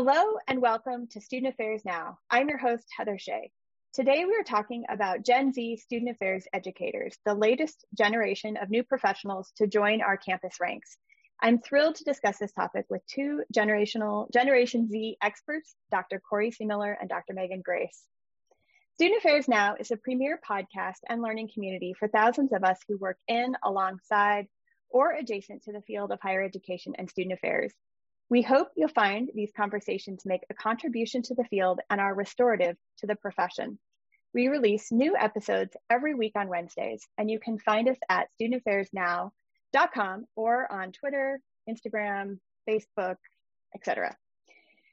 [0.00, 2.20] Hello and welcome to Student Affairs Now.
[2.30, 3.50] I'm your host, Heather Shea.
[3.92, 8.84] Today we are talking about Gen Z student affairs educators, the latest generation of new
[8.84, 10.96] professionals to join our campus ranks.
[11.42, 16.20] I'm thrilled to discuss this topic with two generational Generation Z experts, Dr.
[16.20, 17.34] Corey Seemiller and Dr.
[17.34, 18.04] Megan Grace.
[18.94, 22.98] Student Affairs Now is a premier podcast and learning community for thousands of us who
[22.98, 24.46] work in, alongside,
[24.90, 27.74] or adjacent to the field of higher education and student affairs.
[28.30, 32.76] We hope you'll find these conversations make a contribution to the field and are restorative
[32.98, 33.78] to the profession.
[34.34, 40.26] We release new episodes every week on Wednesdays, and you can find us at studentaffairsnow.com
[40.36, 43.16] or on Twitter, Instagram, Facebook,
[43.74, 44.14] etc.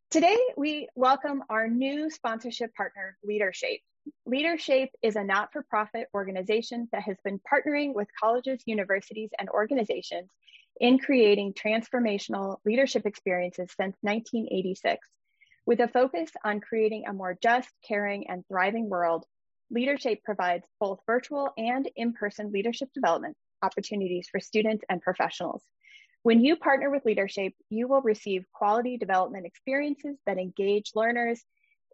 [0.10, 3.82] Today, we welcome our new sponsorship partner, LeaderShape.
[4.30, 9.50] LeaderShape is a not for profit organization that has been partnering with colleges, universities, and
[9.50, 10.30] organizations
[10.80, 15.08] in creating transformational leadership experiences since 1986.
[15.66, 19.26] With a focus on creating a more just, caring, and thriving world,
[19.74, 25.64] LeaderShape provides both virtual and in person leadership development opportunities for students and professionals.
[26.22, 31.44] When you partner with LeaderShape, you will receive quality development experiences that engage learners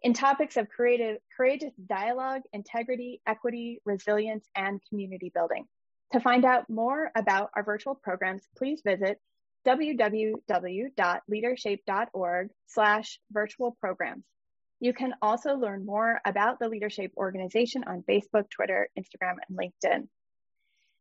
[0.02, 5.66] in topics of creative, courageous dialogue, integrity, equity, resilience, and community building.
[6.12, 9.18] To find out more about our virtual programs, please visit
[9.66, 14.24] www.leadershape.org slash virtual programs.
[14.80, 20.08] You can also learn more about the LeaderShape organization on Facebook, Twitter, Instagram, and LinkedIn.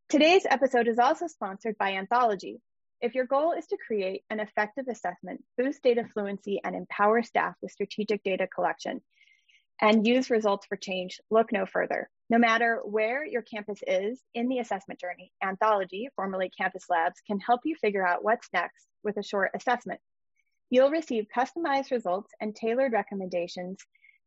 [0.08, 2.62] Today's episode is also sponsored by Anthology.
[3.02, 7.56] If your goal is to create an effective assessment, boost data fluency, and empower staff
[7.62, 9.02] with strategic data collection,
[9.82, 12.08] and use results for change, look no further.
[12.32, 17.42] No matter where your campus is in the assessment journey, Anthology, formerly Campus Labs, can
[17.42, 20.00] help you figure out what's next with a short assessment.
[20.70, 23.80] You'll receive customized results and tailored recommendations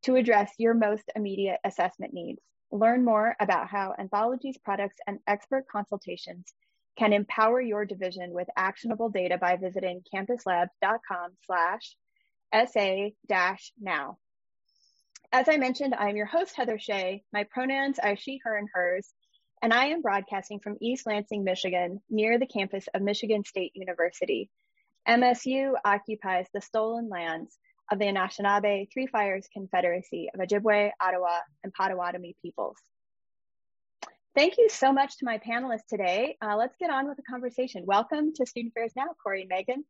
[0.02, 2.42] to address your most immediate assessment needs.
[2.70, 6.52] Learn more about how Anthology's products and expert consultations
[6.98, 11.96] can empower your division with actionable data by visiting campuslabs.com slash
[12.52, 14.18] SA-now.
[15.34, 17.24] As I mentioned, I'm your host, Heather Shea.
[17.32, 19.12] My pronouns are she, her, and hers,
[19.60, 24.48] and I am broadcasting from East Lansing, Michigan, near the campus of Michigan State University.
[25.08, 27.58] MSU occupies the stolen lands
[27.90, 32.78] of the Anishinaabe Three Fires Confederacy of Ojibwe, Ottawa, and Potawatomi peoples.
[34.36, 36.36] Thank you so much to my panelists today.
[36.40, 37.82] Uh, let's get on with the conversation.
[37.84, 39.84] Welcome to Student Affairs Now, Corey and Megan.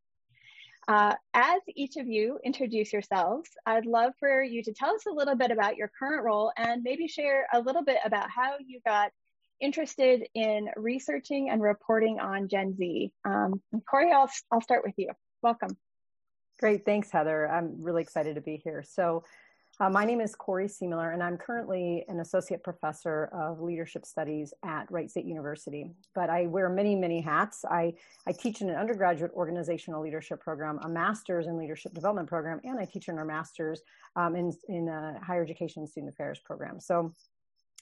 [0.86, 5.12] Uh, as each of you introduce yourselves, I'd love for you to tell us a
[5.12, 8.80] little bit about your current role and maybe share a little bit about how you
[8.84, 9.10] got
[9.60, 13.12] interested in researching and reporting on Gen Z.
[13.24, 15.10] Um, Corey, I'll, I'll start with you.
[15.42, 15.76] Welcome.
[16.60, 16.84] Great.
[16.84, 17.48] Thanks, Heather.
[17.50, 18.84] I'm really excited to be here.
[18.86, 19.24] So
[19.80, 24.54] uh, my name is Corey Seemiller, and I'm currently an associate professor of leadership studies
[24.64, 25.90] at Wright State University.
[26.14, 27.64] But I wear many, many hats.
[27.68, 27.94] I,
[28.26, 32.78] I teach in an undergraduate organizational leadership program, a master's in leadership development program, and
[32.78, 33.82] I teach in our master's
[34.14, 36.78] um, in, in a higher education student affairs program.
[36.78, 37.12] So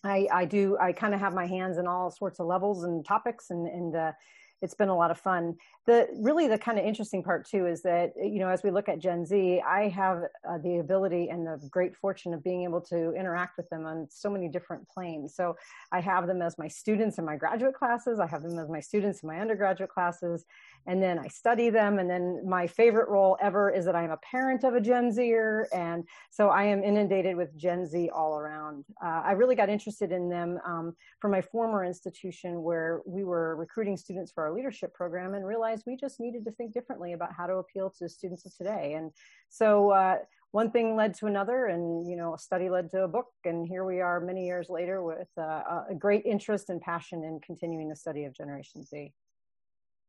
[0.03, 3.05] I, I do, I kind of have my hands in all sorts of levels and
[3.05, 4.13] topics and, and uh,
[4.63, 5.57] it's been a lot of fun.
[5.87, 8.89] The really the kind of interesting part too is that you know as we look
[8.89, 12.81] at Gen Z, I have uh, the ability and the great fortune of being able
[12.83, 15.35] to interact with them on so many different planes.
[15.35, 15.57] So
[15.91, 18.21] I have them as my students in my graduate classes.
[18.21, 20.45] I have them as my students in my undergraduate classes,
[20.87, 21.99] and then I study them.
[21.99, 25.11] And then my favorite role ever is that I am a parent of a Gen
[25.11, 28.85] Zer, and so I am inundated with Gen Z all around.
[29.05, 33.57] Uh, I really got interested in them um, from my former institution where we were
[33.57, 37.33] recruiting students for our leadership program and realized we just needed to think differently about
[37.33, 38.95] how to appeal to students of today.
[38.95, 39.11] And
[39.49, 40.19] so uh,
[40.53, 43.67] one thing led to another and you know a study led to a book and
[43.67, 47.89] here we are many years later with uh, a great interest and passion in continuing
[47.89, 49.13] the study of generation z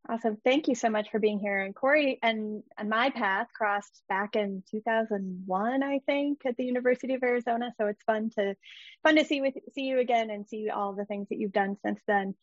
[0.09, 0.37] Awesome.
[0.43, 1.61] Thank you so much for being here.
[1.61, 7.13] And Corey and, and my path crossed back in 2001, I think, at the University
[7.13, 7.73] of Arizona.
[7.77, 8.53] So it's fun to
[9.01, 11.77] fun to see with see you again and see all the things that you've done
[11.85, 12.35] since then.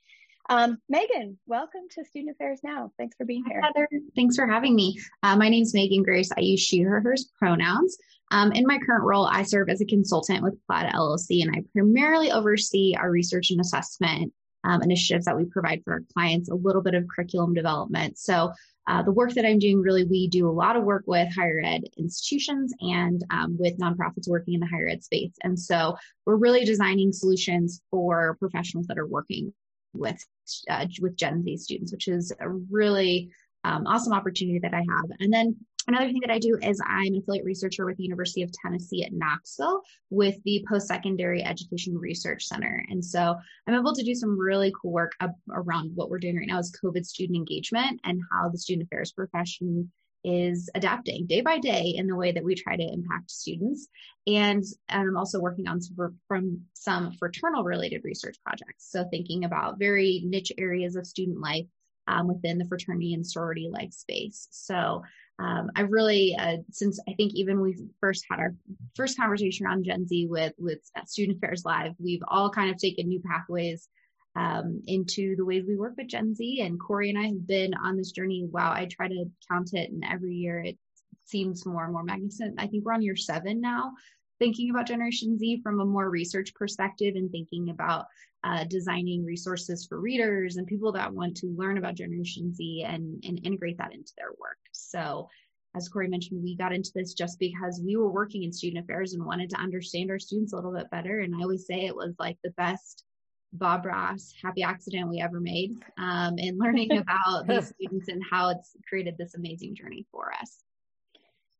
[0.49, 2.91] Um, Megan, welcome to Student Affairs Now.
[2.99, 3.61] Thanks for being here.
[3.63, 3.89] Hi, Heather.
[4.17, 4.99] Thanks for having me.
[5.23, 6.31] Uh, my name is Megan Grace.
[6.37, 7.97] I use she, her, hers pronouns.
[8.33, 11.63] Um, in my current role, I serve as a consultant with Plaid LLC, and I
[11.73, 14.33] primarily oversee our research and assessment
[14.65, 18.19] um, initiatives that we provide for our clients, a little bit of curriculum development.
[18.19, 18.53] So
[18.87, 21.61] uh, the work that I'm doing, really, we do a lot of work with higher
[21.65, 25.33] ed institutions and um, with nonprofits working in the higher ed space.
[25.43, 25.97] And so
[26.27, 29.53] we're really designing solutions for professionals that are working
[29.93, 30.25] with
[30.69, 33.31] uh, with Gen Z students, which is a really
[33.65, 35.11] um, awesome opportunity that I have.
[35.21, 35.57] And then
[35.89, 39.03] Another thing that I do is I'm an affiliate researcher with the University of Tennessee
[39.03, 42.85] at Knoxville with the Post Secondary Education Research Center.
[42.91, 43.35] And so
[43.67, 45.13] I'm able to do some really cool work
[45.51, 49.13] around what we're doing right now is COVID student engagement and how the student affairs
[49.13, 49.91] profession
[50.25, 53.89] is adapting day by day in the way that we try to impact students.
[54.27, 58.91] And I'm also working on some, from some fraternal related research projects.
[58.91, 61.67] So thinking about very niche areas of student life
[62.07, 64.49] um, within the fraternity and sorority life space.
[64.51, 65.03] So
[65.39, 68.55] um, I really, uh, since I think even we first had our
[68.95, 73.09] first conversation around Gen Z with with Student Affairs Live, we've all kind of taken
[73.09, 73.89] new pathways
[74.37, 76.61] um, into the ways we work with Gen Z.
[76.61, 78.47] And Corey and I have been on this journey.
[78.51, 80.79] Wow, I try to count it, and every year it
[81.25, 82.55] seems more and more magnificent.
[82.59, 83.93] I think we're on year seven now,
[84.39, 88.07] thinking about Generation Z from a more research perspective and thinking about
[88.43, 93.23] uh, designing resources for readers and people that want to learn about Generation Z and,
[93.27, 94.59] and integrate that into their work.
[94.73, 95.29] So,
[95.77, 99.13] as Corey mentioned, we got into this just because we were working in student affairs
[99.13, 101.21] and wanted to understand our students a little bit better.
[101.21, 103.05] And I always say it was like the best
[103.53, 108.51] Bob Ross happy accident we ever made um, in learning about these students and how
[108.51, 110.63] it's created this amazing journey for us.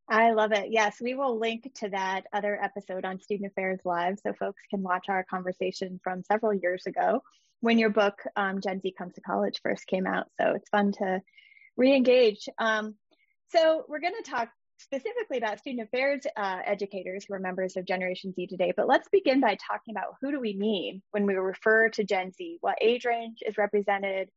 [0.09, 0.71] I love it.
[0.71, 4.83] Yes, we will link to that other episode on Student Affairs Live so folks can
[4.83, 7.23] watch our conversation from several years ago
[7.61, 10.27] when your book, um, Gen Z Comes to College, first came out.
[10.41, 11.21] So it's fun to
[11.77, 12.49] re engage.
[12.59, 12.97] Um,
[13.51, 14.49] so we're going to talk
[14.81, 19.09] specifically about student affairs uh, educators who are members of Generation Z today, but let's
[19.09, 22.59] begin by talking about who do we mean when we refer to Gen Z?
[22.61, 24.31] What age range is represented?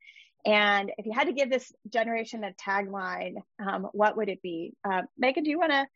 [0.45, 3.35] And if you had to give this generation a tagline,
[3.65, 4.73] um, what would it be?
[4.83, 5.87] Uh, Megan, do you want to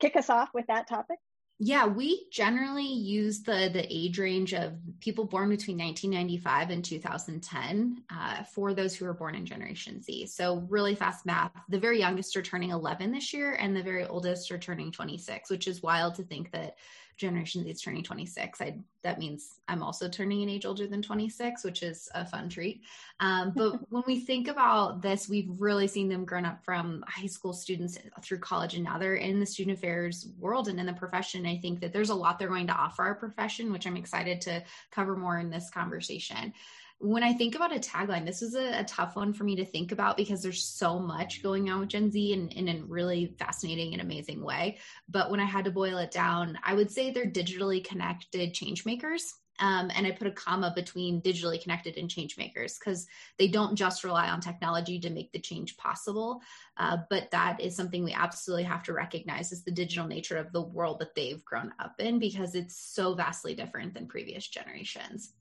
[0.00, 1.18] kick us off with that topic?
[1.62, 8.02] Yeah, we generally use the the age range of people born between 1995 and 2010
[8.10, 10.24] uh, for those who were born in Generation Z.
[10.28, 11.52] So really fast math.
[11.68, 15.50] The very youngest are turning 11 this year, and the very oldest are turning 26,
[15.50, 16.76] which is wild to think that
[17.20, 18.60] Generation is turning 26.
[18.60, 22.48] I that means I'm also turning an age older than 26, which is a fun
[22.48, 22.82] treat.
[23.20, 27.26] Um, but when we think about this, we've really seen them grown up from high
[27.26, 30.92] school students through college, and now they're in the student affairs world and in the
[30.92, 31.46] profession.
[31.46, 34.40] I think that there's a lot they're going to offer our profession, which I'm excited
[34.42, 36.52] to cover more in this conversation
[37.00, 39.64] when I think about a tagline, this is a, a, tough one for me to
[39.64, 43.34] think about because there's so much going on with Gen Z in, in a really
[43.38, 44.78] fascinating and amazing way.
[45.08, 48.84] But when I had to boil it down, I would say they're digitally connected change
[48.84, 49.32] makers.
[49.60, 53.06] Um, and I put a comma between digitally connected and change makers because
[53.38, 56.42] they don't just rely on technology to make the change possible.
[56.76, 60.52] Uh, but that is something we absolutely have to recognize is the digital nature of
[60.52, 65.32] the world that they've grown up in because it's so vastly different than previous generations.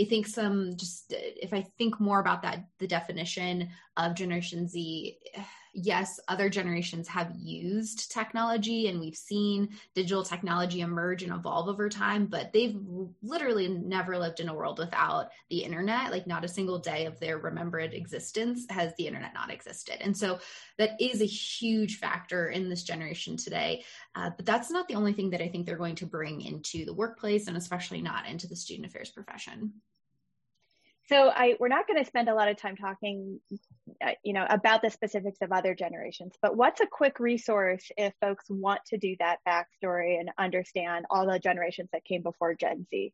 [0.00, 3.68] I think some just uh, if I think more about that, the definition
[3.98, 5.18] of Generation Z,
[5.74, 11.88] yes, other generations have used technology and we've seen digital technology emerge and evolve over
[11.88, 12.76] time, but they've
[13.22, 16.10] literally never lived in a world without the internet.
[16.10, 19.96] Like, not a single day of their remembered existence has the internet not existed.
[20.00, 20.38] And so
[20.78, 23.84] that is a huge factor in this generation today.
[24.14, 26.84] Uh, but that's not the only thing that I think they're going to bring into
[26.84, 29.72] the workplace and especially not into the student affairs profession.
[31.08, 33.40] So I we're not going to spend a lot of time talking,
[34.04, 36.34] uh, you know, about the specifics of other generations.
[36.42, 41.26] But what's a quick resource if folks want to do that backstory and understand all
[41.26, 43.12] the generations that came before Gen Z?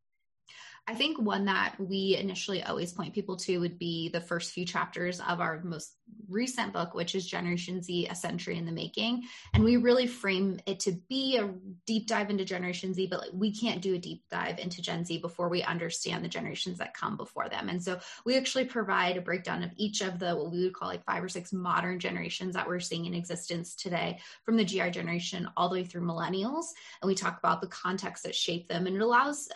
[0.87, 4.67] I think one that we initially always point people to would be the first few
[4.67, 5.97] chapters of our most
[6.29, 9.23] recent book, which is Generation Z, A Century in the Making.
[9.55, 11.51] And we really frame it to be a
[11.87, 15.07] deep dive into Generation Z, but like we can't do a deep dive into Gen
[15.07, 17.71] Z before we understand the generations that come before them.
[17.71, 20.89] And so we actually provide a breakdown of each of the, what we would call
[20.89, 24.91] like five or six modern generations that we're seeing in existence today, from the GI
[24.91, 26.67] generation all the way through millennials.
[27.01, 28.87] And we talk about the context that shape them.
[28.87, 29.49] And it allows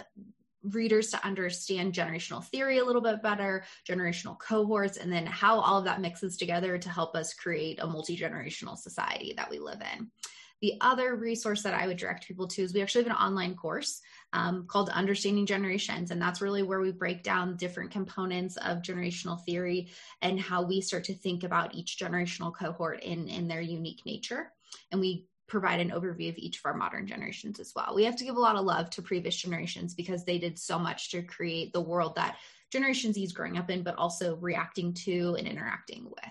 [0.75, 5.79] readers to understand generational theory a little bit better, generational cohorts, and then how all
[5.79, 9.81] of that mixes together to help us create a multi generational society that we live
[9.95, 10.11] in.
[10.61, 13.55] The other resource that I would direct people to is we actually have an online
[13.55, 14.01] course
[14.33, 16.11] um, called Understanding Generations.
[16.11, 20.81] And that's really where we break down different components of generational theory and how we
[20.81, 24.53] start to think about each generational cohort in, in their unique nature.
[24.91, 27.95] And we provide an overview of each of our modern generations as well.
[27.95, 30.79] We have to give a lot of love to previous generations because they did so
[30.79, 32.37] much to create the world that
[32.71, 36.31] Generation Z is growing up in, but also reacting to and interacting with.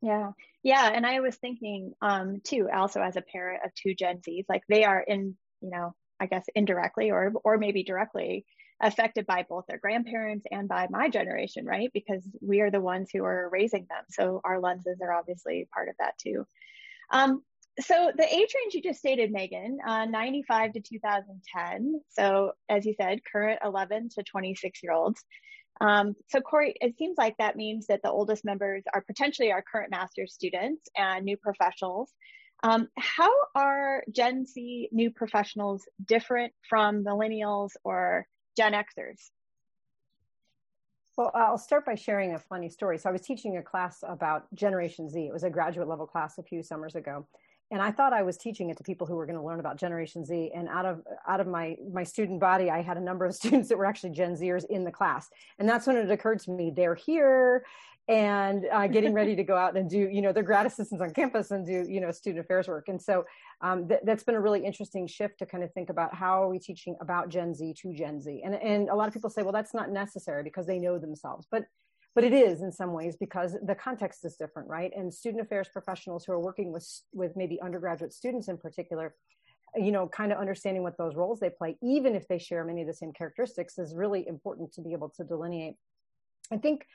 [0.00, 0.30] Yeah.
[0.62, 0.90] Yeah.
[0.92, 4.62] And I was thinking um too, also as a parent of two Gen Zs, like
[4.68, 8.46] they are in, you know, I guess indirectly or or maybe directly
[8.80, 11.90] affected by both their grandparents and by my generation, right?
[11.92, 14.04] Because we are the ones who are raising them.
[14.10, 16.46] So our lenses are obviously part of that too.
[17.10, 17.42] Um,
[17.80, 22.00] so the age range you just stated, Megan, uh, 95 to 2010.
[22.08, 25.24] So as you said, current 11 to 26 year olds.
[25.80, 29.62] Um, so Corey, it seems like that means that the oldest members are potentially our
[29.62, 32.12] current master's students and new professionals.
[32.64, 39.30] Um, how are Gen Z new professionals different from millennials or Gen Xers?
[41.16, 42.98] Well, I'll start by sharing a funny story.
[42.98, 45.26] So I was teaching a class about Generation Z.
[45.26, 47.26] It was a graduate level class a few summers ago
[47.70, 49.76] and I thought I was teaching it to people who were going to learn about
[49.76, 50.52] Generation Z.
[50.54, 53.68] And out of out of my my student body, I had a number of students
[53.68, 56.70] that were actually Gen Zers in the class, and that's when it occurred to me
[56.74, 57.64] they're here
[58.08, 61.12] and uh, getting ready to go out and do you know their grad assistants on
[61.12, 62.88] campus and do you know student affairs work.
[62.88, 63.24] And so
[63.60, 66.48] um, th- that's been a really interesting shift to kind of think about how are
[66.48, 68.42] we teaching about Gen Z to Gen Z.
[68.44, 71.46] And and a lot of people say, well, that's not necessary because they know themselves,
[71.50, 71.64] but
[72.18, 74.90] but it is in some ways because the context is different, right?
[74.96, 79.14] And student affairs professionals who are working with with maybe undergraduate students in particular,
[79.76, 82.80] you know, kind of understanding what those roles they play, even if they share many
[82.80, 85.76] of the same characteristics, is really important to be able to delineate.
[86.50, 86.86] I think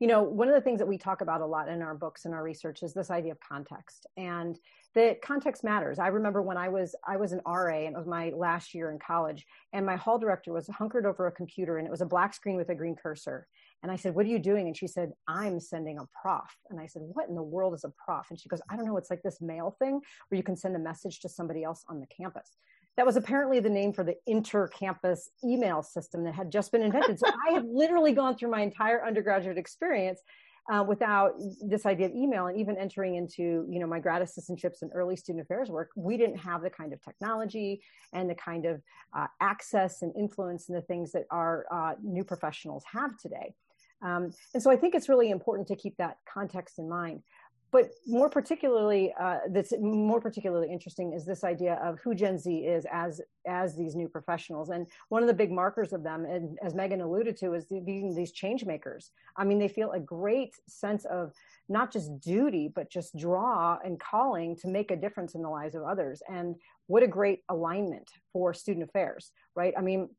[0.00, 2.24] you know one of the things that we talk about a lot in our books
[2.24, 4.58] and our research is this idea of context and
[4.96, 8.08] that context matters i remember when i was i was an ra and it was
[8.08, 11.86] my last year in college and my hall director was hunkered over a computer and
[11.86, 13.46] it was a black screen with a green cursor
[13.82, 14.66] and I said, What are you doing?
[14.66, 16.56] And she said, I'm sending a prof.
[16.70, 18.26] And I said, What in the world is a prof?
[18.30, 18.96] And she goes, I don't know.
[18.96, 22.00] It's like this mail thing where you can send a message to somebody else on
[22.00, 22.56] the campus.
[22.96, 27.18] That was apparently the name for the inter-campus email system that had just been invented.
[27.18, 30.20] So I had literally gone through my entire undergraduate experience
[30.70, 34.82] uh, without this idea of email and even entering into you know my grad assistantships
[34.82, 38.64] and early student affairs work we didn't have the kind of technology and the kind
[38.64, 38.80] of
[39.16, 43.52] uh, access and influence and the things that our uh, new professionals have today
[44.02, 47.22] um, and so I think it's really important to keep that context in mind.
[47.72, 52.54] But more particularly, uh, that's more particularly interesting is this idea of who Gen Z
[52.54, 54.68] is as as these new professionals.
[54.68, 58.14] And one of the big markers of them, and as Megan alluded to, is being
[58.14, 59.10] these change makers.
[59.38, 61.32] I mean, they feel a great sense of
[61.66, 65.74] not just duty, but just draw and calling to make a difference in the lives
[65.74, 66.22] of others.
[66.28, 66.56] And
[66.88, 69.72] what a great alignment for student affairs, right?
[69.78, 70.10] I mean,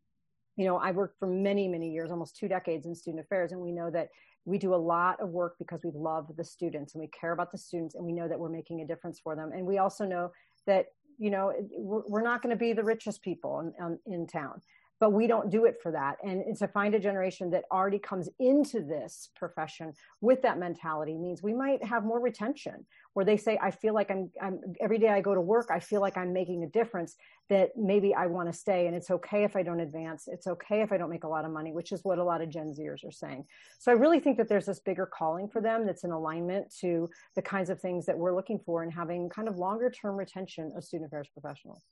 [0.56, 3.62] you know, I've worked for many, many years, almost two decades in student affairs, and
[3.62, 4.10] we know that
[4.46, 7.52] we do a lot of work because we love the students and we care about
[7.52, 9.52] the students and we know that we're making a difference for them.
[9.54, 10.32] And we also know
[10.68, 14.62] that, you know, we're not going to be the richest people in, in town
[15.00, 16.18] but we don't do it for that.
[16.24, 21.42] And, to find a generation that already comes into this profession with that mentality means
[21.42, 25.10] we might have more retention where they say, I feel like I'm, I'm every day
[25.10, 27.16] I go to work, I feel like I'm making a difference
[27.50, 28.88] that maybe I want to stay.
[28.88, 30.28] And it's okay if I don't advance.
[30.28, 32.42] It's okay if I don't make a lot of money, which is what a lot
[32.42, 33.46] of Gen Zers are saying.
[33.80, 37.10] So I really think that there's this bigger calling for them that's in alignment to
[37.36, 40.72] the kinds of things that we're looking for and having kind of longer term retention
[40.78, 41.84] of student affairs professionals.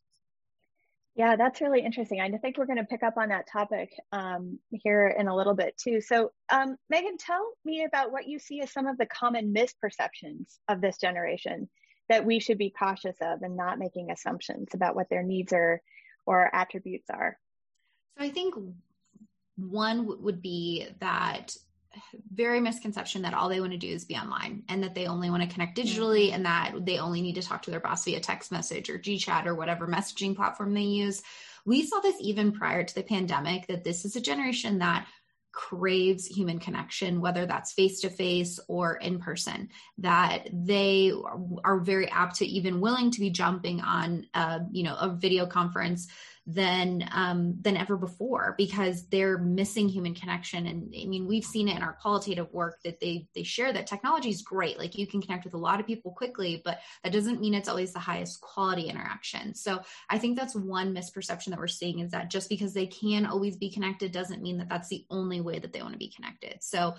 [1.16, 2.22] Yeah, that's really interesting.
[2.22, 5.54] I think we're going to pick up on that topic um, here in a little
[5.54, 6.00] bit too.
[6.00, 10.58] So, um, Megan, tell me about what you see as some of the common misperceptions
[10.70, 11.70] of this generation
[12.08, 15.82] that we should be cautious of and not making assumptions about what their needs are
[16.26, 17.38] or attributes are.
[18.18, 18.56] So, I think
[19.58, 21.56] one would be that
[22.34, 25.30] very misconception that all they want to do is be online and that they only
[25.30, 28.20] want to connect digitally and that they only need to talk to their boss via
[28.20, 31.22] text message or GChat or whatever messaging platform they use.
[31.66, 35.08] We saw this even prior to the pandemic that this is a generation that
[35.52, 41.12] craves human connection, whether that's face to face or in person, that they
[41.64, 45.46] are very apt to even willing to be jumping on, a, you know, a video
[45.46, 46.08] conference
[46.54, 50.68] than um, than ever before because they're missing human connection.
[50.68, 53.88] And I mean, we've seen it in our qualitative work that they they share that
[53.88, 54.78] technology is great.
[54.78, 57.70] Like you can connect with a lot of people quickly, but that doesn't mean it's
[57.70, 59.56] always the highest quality interaction.
[59.56, 63.26] So I think that's one misperception that we're seeing is that just because they can
[63.26, 66.12] always be connected doesn't mean that that's the only way that they want to be
[66.16, 66.58] connected.
[66.62, 66.96] So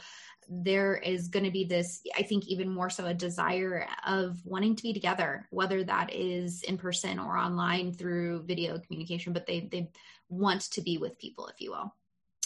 [0.54, 4.76] there is going to be this, I think, even more so a desire of wanting
[4.76, 9.68] to be together, whether that is in person or online through video communication, but they,
[9.70, 9.90] they
[10.28, 11.94] want to be with people, if you will.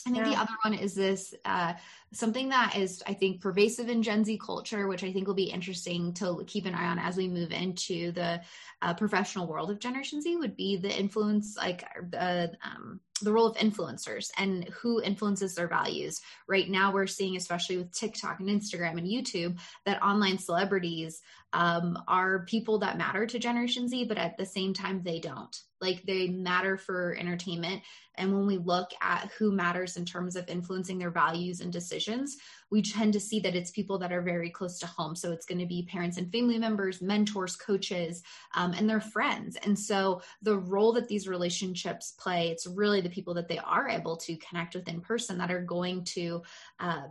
[0.06, 0.30] I think yeah.
[0.30, 1.72] the other one is this uh,
[2.12, 5.50] something that is, I think, pervasive in Gen Z culture, which I think will be
[5.50, 8.40] interesting to keep an eye on as we move into the
[8.82, 10.36] uh, professional world of Generation Z.
[10.36, 11.82] Would be the influence, like
[12.12, 16.20] the um, the role of influencers and who influences their values.
[16.48, 21.20] Right now, we're seeing, especially with TikTok and Instagram and YouTube, that online celebrities
[21.52, 25.56] um, are people that matter to Generation Z, but at the same time, they don't.
[25.80, 27.82] Like they matter for entertainment.
[28.16, 32.36] And when we look at who matters in terms of influencing their values and decisions
[32.70, 35.14] we tend to see that it's people that are very close to home.
[35.14, 38.22] So it's going to be parents and family members mentors coaches
[38.54, 39.56] um, and their friends.
[39.64, 43.88] And so the role that these relationships play it's really the people that they are
[43.88, 46.42] able to connect with in person that are going to
[46.80, 47.02] uh,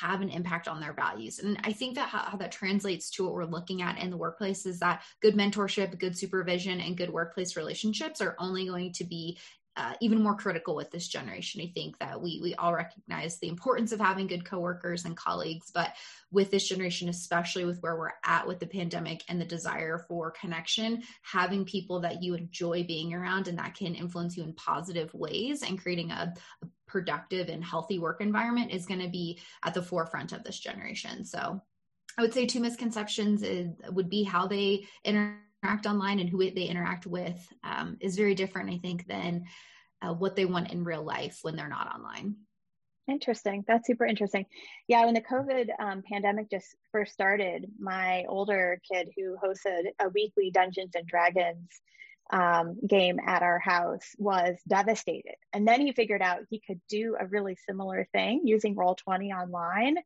[0.00, 1.38] have an impact on their values.
[1.38, 4.16] And I think that how, how, that translates to what we're looking at in the
[4.16, 9.04] workplace is that good mentorship, good supervision, and good workplace relationships are only going to
[9.04, 9.38] be
[9.76, 11.60] uh, even more critical with this generation.
[11.62, 15.70] I think that we we all recognize the importance of having good coworkers and colleagues,
[15.72, 15.94] but
[16.30, 20.30] with this generation, especially with where we're at with the pandemic and the desire for
[20.30, 25.12] connection, having people that you enjoy being around and that can influence you in positive
[25.14, 29.72] ways and creating a, a productive and healthy work environment is going to be at
[29.72, 31.24] the forefront of this generation.
[31.24, 31.62] So
[32.18, 36.64] I would say two misconceptions is, would be how they interact online and who they
[36.64, 39.44] interact with um, is very different, I think, than
[40.02, 42.36] uh, what they want in real life when they're not online.
[43.08, 43.64] Interesting.
[43.66, 44.46] That's super interesting.
[44.86, 50.08] Yeah, when the COVID um, pandemic just first started, my older kid who hosted a
[50.08, 51.68] weekly Dungeons and Dragons
[52.32, 55.34] um, game at our house was devastated.
[55.52, 59.96] And then he figured out he could do a really similar thing using Roll20 online.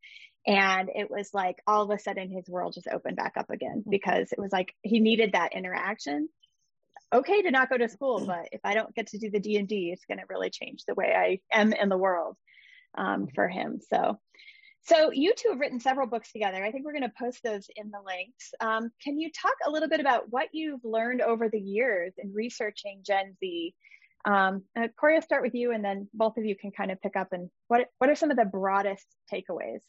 [0.46, 3.80] And it was like all of a sudden his world just opened back up again
[3.80, 3.90] mm-hmm.
[3.90, 6.28] because it was like he needed that interaction.
[7.12, 9.56] Okay to not go to school, but if I don't get to do the D
[9.56, 12.36] and D, it's going to really change the way I am in the world
[12.96, 13.80] um, for him.
[13.88, 14.18] So
[14.86, 16.64] so you two have written several books together.
[16.64, 18.54] I think we're going to post those in the links.
[18.60, 22.32] Um, can you talk a little bit about what you've learned over the years in
[22.32, 23.74] researching Gen Z?
[24.24, 27.00] Um, uh, Corey, I'll start with you, and then both of you can kind of
[27.00, 27.32] pick up.
[27.32, 29.80] And what what are some of the broadest takeaways?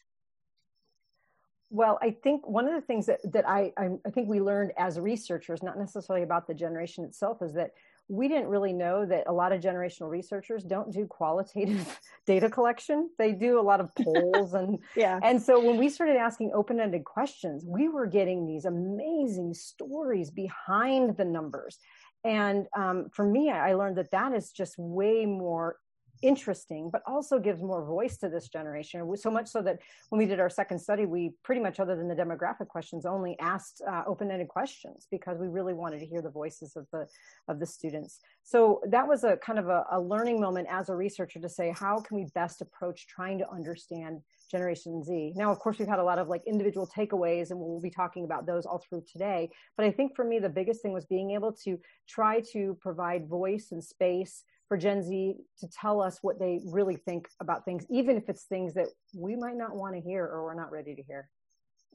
[1.70, 4.98] Well, I think one of the things that that I I think we learned as
[4.98, 7.72] researchers, not necessarily about the generation itself, is that
[8.08, 13.10] we didn't really know that a lot of generational researchers don't do qualitative data collection.
[13.18, 15.20] They do a lot of polls and yeah.
[15.22, 21.18] And so when we started asking open-ended questions, we were getting these amazing stories behind
[21.18, 21.78] the numbers.
[22.24, 25.76] And um, for me, I learned that that is just way more
[26.22, 29.10] interesting, but also gives more voice to this generation.
[29.16, 29.78] So much so that
[30.08, 33.36] when we did our second study, we pretty much, other than the demographic questions, only
[33.40, 37.06] asked uh, open-ended questions because we really wanted to hear the voices of the
[37.48, 38.20] of the students.
[38.42, 41.72] So that was a kind of a, a learning moment as a researcher to say,
[41.76, 45.34] how can we best approach trying to understand Generation Z.
[45.36, 48.24] Now, of course, we've had a lot of like individual takeaways, and we'll be talking
[48.24, 49.50] about those all through today.
[49.76, 51.78] But I think for me, the biggest thing was being able to
[52.08, 56.96] try to provide voice and space for Gen Z to tell us what they really
[56.96, 60.44] think about things, even if it's things that we might not want to hear or
[60.44, 61.28] we're not ready to hear.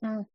[0.04, 0.26] Mm.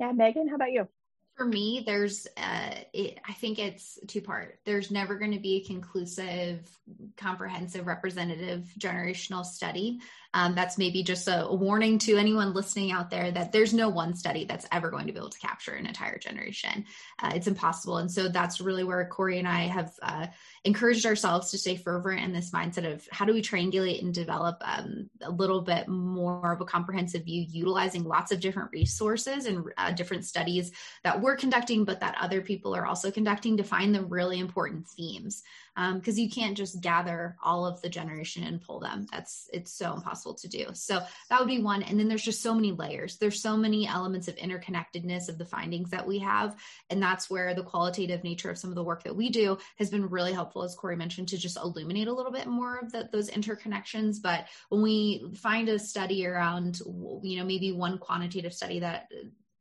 [0.00, 0.88] Yeah, Megan, how about you?
[1.36, 4.60] For me, there's, uh, it, I think it's two part.
[4.64, 6.68] There's never going to be a conclusive,
[7.16, 9.98] comprehensive, representative generational study.
[10.34, 14.14] Um, that's maybe just a, warning to anyone listening out there that there's no one
[14.14, 16.84] study that's ever going to be able to capture an entire generation.
[17.22, 17.98] Uh, it's impossible.
[17.98, 20.26] And so that's really where Corey and I have uh,
[20.64, 24.60] encouraged ourselves to stay fervent in this mindset of how do we triangulate and develop
[24.62, 29.64] um, a little bit more of a comprehensive view, utilizing lots of different resources and
[29.76, 30.72] uh, different studies
[31.04, 34.88] that we're conducting, but that other people are also conducting to find the really important
[34.88, 35.44] themes
[35.76, 39.06] because um, you can't just gather all of the generation and pull them.
[39.10, 40.68] That's it's so impossible to do.
[40.72, 41.82] So that would be one.
[41.82, 43.18] And then there's just so many layers.
[43.18, 46.56] There's so many elements of interconnectedness of the findings that we have,
[46.88, 49.90] and that's where the qualitative nature of some of the work that we do has
[49.90, 53.08] been really helpful, as Corey mentioned, to just illuminate a little bit more of the,
[53.12, 54.22] those interconnections.
[54.22, 56.80] But when we find a study around,
[57.22, 59.08] you know, maybe one quantitative study that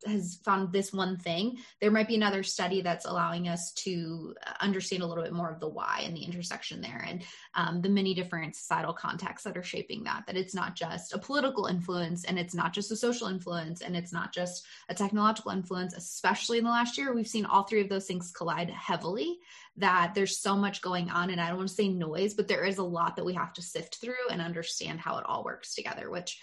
[0.05, 5.03] has found this one thing, there might be another study that's allowing us to understand
[5.03, 7.23] a little bit more of the why and the intersection there and
[7.55, 10.23] um, the many different societal contexts that are shaping that.
[10.27, 13.95] That it's not just a political influence and it's not just a social influence and
[13.95, 17.13] it's not just a technological influence, especially in the last year.
[17.13, 19.39] We've seen all three of those things collide heavily,
[19.77, 21.29] that there's so much going on.
[21.29, 23.53] And I don't want to say noise, but there is a lot that we have
[23.53, 26.39] to sift through and understand how it all works together, which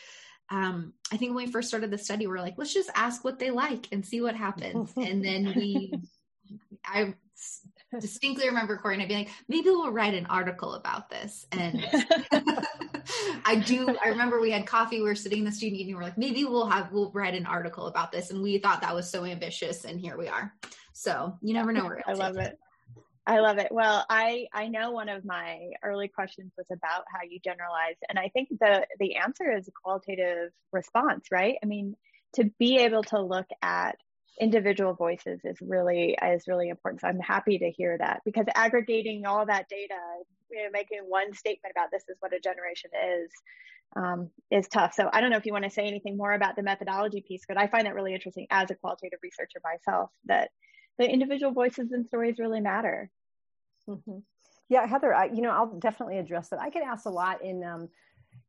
[0.50, 3.24] um, I think when we first started the study, we are like, let's just ask
[3.24, 4.92] what they like and see what happens.
[4.96, 5.92] and then we,
[6.84, 7.14] I
[7.98, 11.46] distinctly remember Corey and I being like, maybe we'll write an article about this.
[11.52, 11.86] And
[13.44, 16.00] I do, I remember we had coffee, we were sitting in the student meeting, we
[16.00, 18.30] are like, maybe we'll have, we'll write an article about this.
[18.30, 19.84] And we thought that was so ambitious.
[19.84, 20.52] And here we are.
[20.92, 22.58] So you never know where I love it.
[23.30, 23.68] I love it.
[23.70, 28.18] Well, I I know one of my early questions was about how you generalize, and
[28.18, 31.54] I think the the answer is a qualitative response, right?
[31.62, 31.94] I mean,
[32.34, 33.98] to be able to look at
[34.40, 37.02] individual voices is really is really important.
[37.02, 39.94] So I'm happy to hear that because aggregating all that data,
[40.50, 43.30] you know, making one statement about this is what a generation is,
[43.94, 44.92] um, is tough.
[44.94, 47.42] So I don't know if you want to say anything more about the methodology piece,
[47.46, 50.50] but I find that really interesting as a qualitative researcher myself that
[50.98, 53.08] the individual voices and stories really matter.
[53.90, 54.18] Mm-hmm.
[54.68, 56.60] Yeah, Heather, I, you know, I'll definitely address that.
[56.60, 57.88] I get asked a lot in um,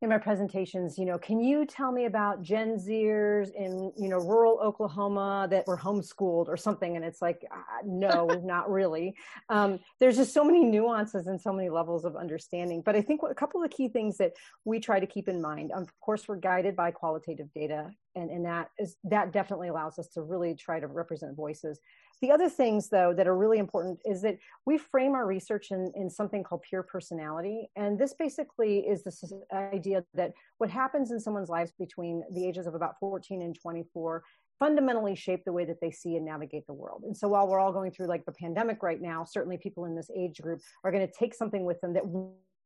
[0.02, 4.18] in my presentations, you know, can you tell me about Gen Zers in, you know,
[4.18, 6.96] rural Oklahoma that were homeschooled or something?
[6.96, 9.16] And it's like, uh, no, not really.
[9.50, 12.82] Um, there's just so many nuances and so many levels of understanding.
[12.84, 14.32] But I think what, a couple of the key things that
[14.66, 18.46] we try to keep in mind, of course, we're guided by qualitative data, and, and
[18.46, 21.80] that is that definitely allows us to really try to represent voices.
[22.22, 25.92] The other things, though, that are really important is that we frame our research in,
[25.96, 27.70] in something called peer personality.
[27.76, 32.68] And this basically is this idea that what happens in someone's lives between the ages
[32.68, 34.24] of about 14 and 24
[34.60, 37.02] fundamentally shape the way that they see and navigate the world.
[37.04, 39.96] And so while we're all going through like the pandemic right now, certainly people in
[39.96, 42.06] this age group are going to take something with them that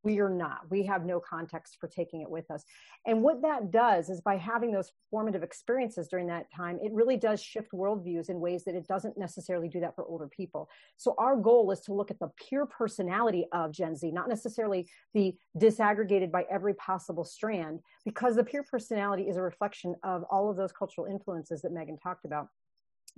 [0.05, 0.59] we are not.
[0.69, 2.63] We have no context for taking it with us.
[3.05, 7.17] And what that does is by having those formative experiences during that time, it really
[7.17, 10.69] does shift worldviews in ways that it doesn't necessarily do that for older people.
[10.95, 14.87] So our goal is to look at the peer personality of Gen Z, not necessarily
[15.13, 20.49] the disaggregated by every possible strand, because the peer personality is a reflection of all
[20.49, 22.47] of those cultural influences that Megan talked about.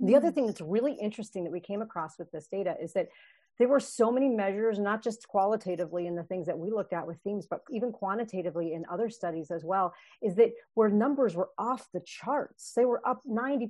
[0.00, 0.34] The other mm.
[0.34, 3.08] thing that's really interesting that we came across with this data is that
[3.58, 7.06] there were so many measures, not just qualitatively in the things that we looked at
[7.06, 9.92] with themes, but even quantitatively in other studies as well,
[10.22, 13.68] is that where numbers were off the charts, they were up 90%,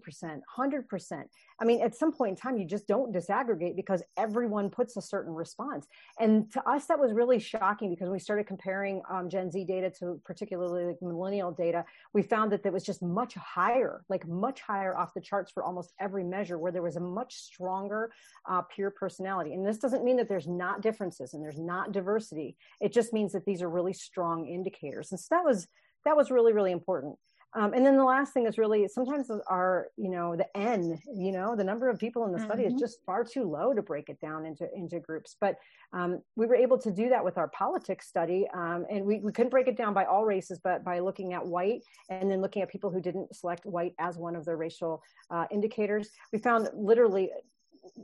[0.58, 1.22] 100%.
[1.60, 5.02] I mean, at some point in time, you just don't disaggregate because everyone puts a
[5.02, 5.86] certain response.
[6.20, 9.90] And to us, that was really shocking because we started comparing um, Gen Z data
[10.00, 11.84] to particularly like millennial data.
[12.12, 15.64] We found that there was just much higher, like much higher off the charts for
[15.64, 18.12] almost every measure, where there was a much stronger
[18.48, 19.54] uh, peer personality.
[19.54, 22.56] And this this doesn't mean that there's not differences and there's not diversity.
[22.80, 25.12] It just means that these are really strong indicators.
[25.12, 25.68] And so that was
[26.04, 27.16] that was really really important.
[27.54, 31.32] Um, and then the last thing is really sometimes our you know the n you
[31.32, 32.46] know the number of people in the mm-hmm.
[32.46, 32.80] study is mm-hmm.
[32.80, 35.36] just far too low to break it down into into groups.
[35.40, 35.56] But
[35.92, 39.32] um, we were able to do that with our politics study, um, and we, we
[39.32, 42.62] couldn't break it down by all races, but by looking at white and then looking
[42.62, 46.68] at people who didn't select white as one of their racial uh, indicators, we found
[46.74, 47.30] literally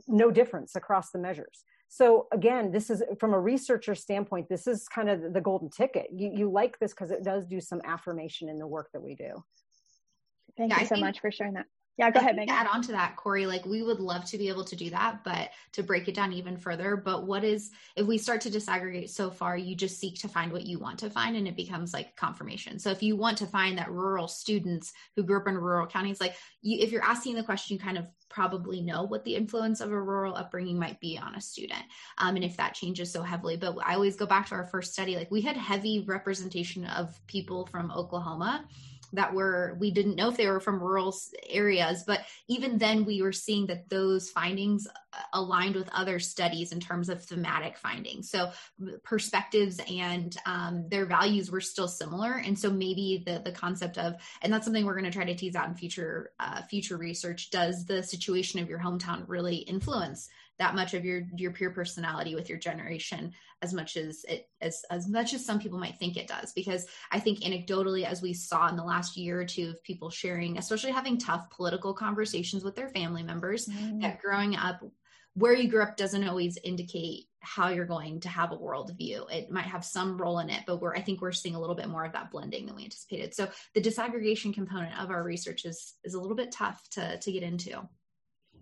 [0.07, 1.63] no difference across the measures.
[1.87, 6.07] So again, this is from a researcher standpoint, this is kind of the golden ticket.
[6.11, 9.15] You, you like this because it does do some affirmation in the work that we
[9.15, 9.43] do.
[10.57, 11.65] Thank yeah, you so think, much for sharing that.
[11.97, 12.53] Yeah, go ahead, Megan.
[12.53, 15.23] add on to that, Corey, like we would love to be able to do that,
[15.23, 16.97] but to break it down even further.
[16.97, 20.51] But what is, if we start to disaggregate so far, you just seek to find
[20.51, 22.79] what you want to find and it becomes like confirmation.
[22.79, 26.19] So if you want to find that rural students who grew up in rural counties,
[26.19, 29.79] like you, if you're asking the question, you kind of probably know what the influence
[29.79, 31.81] of a rural upbringing might be on a student
[32.17, 34.91] um, and if that changes so heavily but i always go back to our first
[34.91, 38.65] study like we had heavy representation of people from oklahoma
[39.15, 41.15] that were we didn't know if they were from rural
[41.49, 46.71] areas but even then we were seeing that those findings uh, aligned with other studies
[46.71, 48.29] in terms of thematic findings.
[48.29, 48.51] So
[49.03, 52.41] perspectives and um, their values were still similar.
[52.45, 55.35] And so maybe the the concept of and that's something we're going to try to
[55.35, 60.29] tease out in future uh, future research does the situation of your hometown really influence
[60.59, 64.83] that much of your your peer personality with your generation as much as it as
[64.89, 68.33] as much as some people might think it does because i think anecdotally as we
[68.33, 72.63] saw in the last year or two of people sharing especially having tough political conversations
[72.63, 74.01] with their family members mm.
[74.01, 74.81] that growing up
[75.35, 79.29] where you grew up doesn't always indicate how you're going to have a worldview.
[79.31, 81.75] It might have some role in it, but we're I think we're seeing a little
[81.75, 83.35] bit more of that blending than we anticipated.
[83.35, 87.31] So the disaggregation component of our research is is a little bit tough to to
[87.31, 87.87] get into.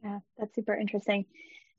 [0.03, 1.25] Yeah, that's super interesting.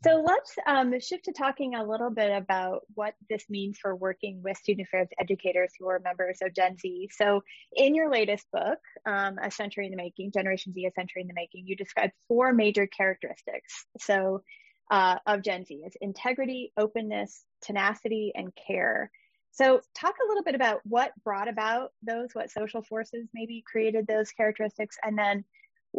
[0.04, 4.42] So let's um, shift to talking a little bit about what this means for working
[4.42, 7.08] with student affairs educators who are members of Gen Z.
[7.16, 11.22] So, in your latest book, um, A Century in the Making, Generation Z, A Century
[11.22, 13.86] in the Making, you describe four major characteristics.
[13.98, 14.42] So,
[14.90, 19.10] uh, of Gen Z is integrity, openness, tenacity, and care.
[19.52, 24.06] So, talk a little bit about what brought about those, what social forces maybe created
[24.06, 25.46] those characteristics, and then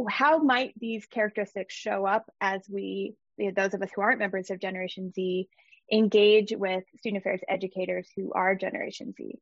[0.10, 4.20] how might these characteristics show up as we you know, those of us who aren't
[4.20, 5.48] members of Generation Z
[5.92, 9.38] engage with student affairs educators who are Generation Z.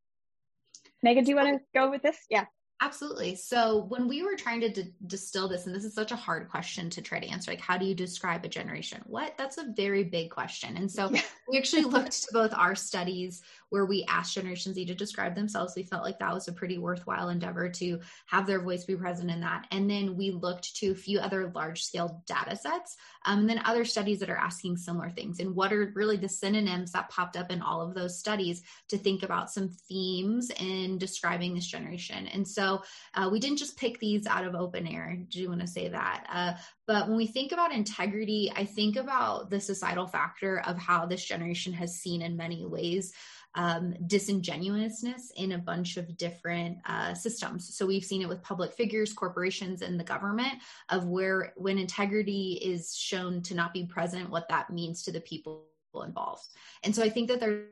[1.01, 2.17] Megan, do you want to go with this?
[2.29, 2.45] Yeah.
[2.83, 3.35] Absolutely.
[3.37, 6.49] So when we were trying to d- distill this, and this is such a hard
[6.49, 9.01] question to try to answer, like how do you describe a generation?
[9.05, 9.37] What?
[9.37, 10.75] That's a very big question.
[10.75, 11.21] And so yeah.
[11.47, 15.73] we actually looked to both our studies where we asked Generation Z to describe themselves.
[15.75, 19.31] We felt like that was a pretty worthwhile endeavor to have their voice be present
[19.31, 19.65] in that.
[19.71, 23.61] And then we looked to a few other large scale data sets, um, and then
[23.65, 25.39] other studies that are asking similar things.
[25.39, 28.97] And what are really the synonyms that popped up in all of those studies to
[28.97, 32.27] think about some themes in describing this generation.
[32.27, 32.72] And so
[33.13, 35.17] uh, we didn't just pick these out of open air.
[35.29, 36.25] Do you want to say that.
[36.31, 36.53] Uh,
[36.87, 41.23] but when we think about integrity, I think about the societal factor of how this
[41.23, 43.13] generation has seen in many ways
[43.55, 47.75] um, disingenuousness in a bunch of different uh, systems.
[47.75, 50.53] So we've seen it with public figures, corporations, and the government
[50.89, 55.21] of where when integrity is shown to not be present, what that means to the
[55.21, 55.65] people
[56.03, 56.47] involved.
[56.83, 57.67] And so I think that there's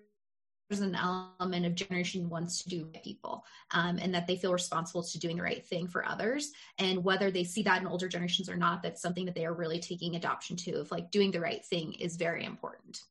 [0.71, 5.03] there's an element of generation wants to do people um, and that they feel responsible
[5.03, 6.53] to doing the right thing for others.
[6.79, 9.53] And whether they see that in older generations or not that's something that they are
[9.53, 13.01] really taking adoption to of like doing the right thing is very important.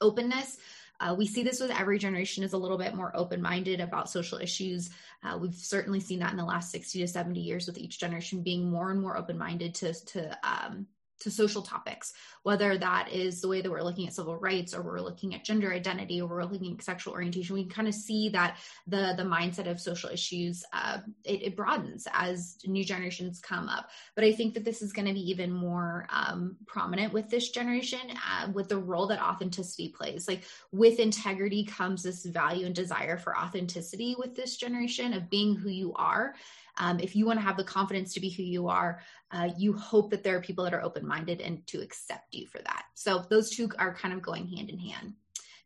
[0.00, 0.58] Openness
[0.98, 4.38] uh, we see this with every generation is a little bit more open-minded about social
[4.38, 4.88] issues.
[5.22, 8.42] Uh, we've certainly seen that in the last 60 to 70 years with each generation
[8.42, 10.86] being more and more open-minded to, to um,
[11.20, 14.82] to social topics, whether that is the way that we're looking at civil rights or
[14.82, 17.94] we're looking at gender identity or we're looking at sexual orientation, we can kind of
[17.94, 23.40] see that the the mindset of social issues uh, it, it, broadens as new generations
[23.40, 23.88] come up.
[24.14, 27.50] But I think that this is going to be even more um, prominent with this
[27.50, 30.28] generation, uh, with the role that authenticity plays.
[30.28, 35.56] Like with integrity comes this value and desire for authenticity with this generation of being
[35.56, 36.34] who you are
[36.78, 39.72] um, if you want to have the confidence to be who you are, uh, you
[39.72, 42.84] hope that there are people that are open minded and to accept you for that.
[42.94, 45.14] So those two are kind of going hand in hand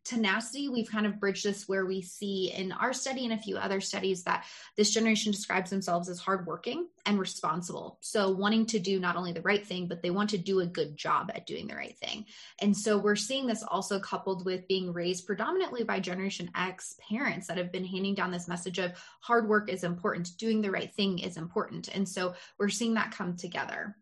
[0.03, 3.57] tenacity, we've kind of bridged this where we see in our study and a few
[3.57, 7.97] other studies that this generation describes themselves as hardworking and responsible.
[8.01, 10.65] So, wanting to do not only the right thing, but they want to do a
[10.65, 12.25] good job at doing the right thing.
[12.61, 17.47] And so, we're seeing this also coupled with being raised predominantly by Generation X parents
[17.47, 20.93] that have been handing down this message of hard work is important, doing the right
[20.93, 21.89] thing is important.
[21.89, 23.95] And so, we're seeing that come together.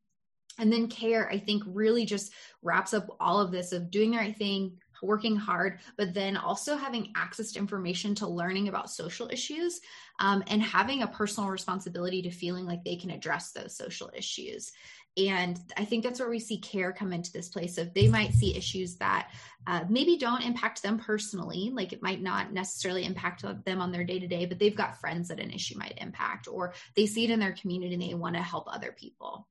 [0.57, 4.17] And then care, I think, really just wraps up all of this of doing the
[4.17, 9.29] right thing, working hard, but then also having access to information to learning about social
[9.29, 9.81] issues
[10.19, 14.71] um, and having a personal responsibility to feeling like they can address those social issues.
[15.17, 18.33] And I think that's where we see care come into this place of they might
[18.33, 19.31] see issues that
[19.67, 24.03] uh, maybe don't impact them personally, like it might not necessarily impact them on their
[24.03, 27.25] day to day, but they've got friends that an issue might impact, or they see
[27.25, 29.47] it in their community and they want to help other people.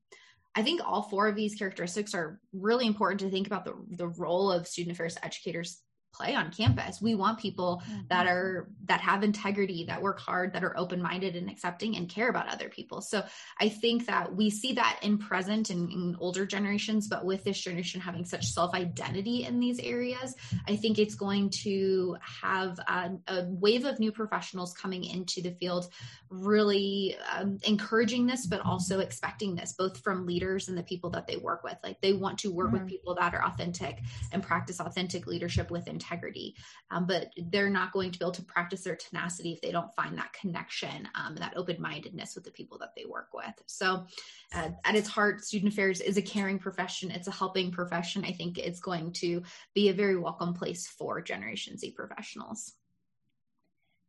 [0.55, 4.09] I think all four of these characteristics are really important to think about the, the
[4.09, 5.83] role of student affairs educators
[6.13, 7.01] play on campus.
[7.01, 8.01] We want people mm-hmm.
[8.09, 12.29] that are that have integrity, that work hard, that are open-minded and accepting and care
[12.29, 13.03] about other people.
[13.03, 13.25] So
[13.61, 17.45] I think that we see that in present and in, in older generations, but with
[17.45, 20.35] this generation having such self-identity in these areas,
[20.67, 25.53] I think it's going to have a, a wave of new professionals coming into the
[25.53, 25.93] field,
[26.31, 31.27] really um, encouraging this, but also expecting this, both from leaders and the people that
[31.27, 31.77] they work with.
[31.83, 32.85] Like they want to work mm-hmm.
[32.85, 33.99] with people that are authentic
[34.33, 36.55] and practice authentic leadership with integrity.
[36.91, 39.95] Um, but they're not going to be able to practice their tenacity if they don't
[39.95, 43.55] find that connection um, that open mindedness with the people that they work with.
[43.67, 44.07] So,
[44.55, 48.25] uh, at its heart, student affairs is a caring profession, it's a helping profession.
[48.25, 49.43] I think it's going to
[49.75, 52.75] be a very welcome place for Generation Z professionals.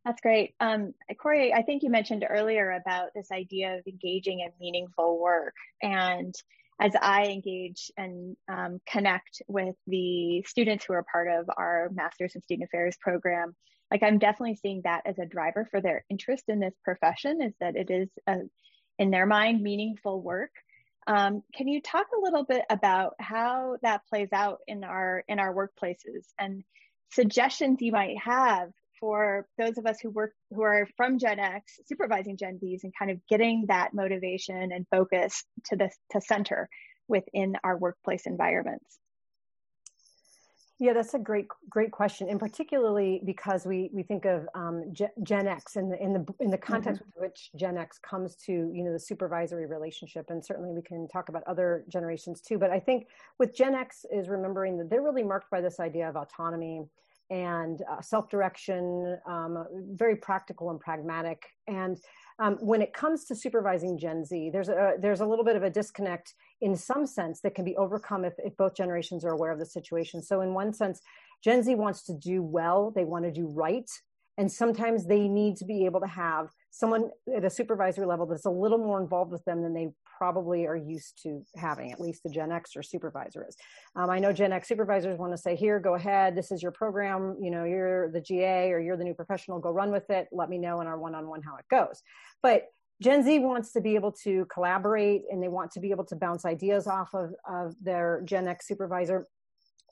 [0.04, 0.54] That's great.
[0.60, 5.54] Um, Corey, I think you mentioned earlier about this idea of engaging in meaningful work.
[5.82, 6.34] And
[6.80, 12.34] as I engage and um, connect with the students who are part of our Masters
[12.34, 13.54] in Student Affairs program,
[13.90, 17.52] like I'm definitely seeing that as a driver for their interest in this profession is
[17.60, 18.38] that it is, a,
[18.98, 20.52] in their mind, meaningful work.
[21.06, 25.38] Um, can you talk a little bit about how that plays out in our in
[25.38, 26.62] our workplaces and
[27.10, 31.80] suggestions you might have for those of us who work who are from Gen X,
[31.86, 36.68] supervising Gen Zs, and kind of getting that motivation and focus to the to center
[37.08, 38.98] within our workplace environments?
[40.78, 45.46] Yeah, that's a great great question, and particularly because we we think of um, Gen
[45.46, 47.20] X in the in the in the context mm-hmm.
[47.20, 51.06] with which Gen X comes to you know the supervisory relationship, and certainly we can
[51.08, 52.56] talk about other generations too.
[52.56, 53.08] But I think
[53.38, 56.86] with Gen X is remembering that they're really marked by this idea of autonomy
[57.30, 61.42] and uh, self-direction, um, very practical and pragmatic.
[61.68, 61.96] And
[62.40, 65.62] um, when it comes to supervising Gen Z, there's a there's a little bit of
[65.62, 69.52] a disconnect in some sense that can be overcome if, if both generations are aware
[69.52, 70.22] of the situation.
[70.22, 71.00] So in one sense,
[71.42, 73.88] Gen Z wants to do well, they want to do right,
[74.36, 78.46] and sometimes they need to be able to have someone at a supervisory level that's
[78.46, 82.22] a little more involved with them than they probably are used to having, at least
[82.22, 83.56] the Gen X or supervisor is.
[83.96, 86.72] Um, I know Gen X supervisors want to say, here, go ahead, this is your
[86.72, 90.28] program, you know, you're the GA or you're the new professional, go run with it,
[90.30, 92.02] let me know in our one-on-one how it goes.
[92.42, 92.66] But
[93.02, 96.16] Gen Z wants to be able to collaborate and they want to be able to
[96.16, 99.26] bounce ideas off of, of their Gen X supervisor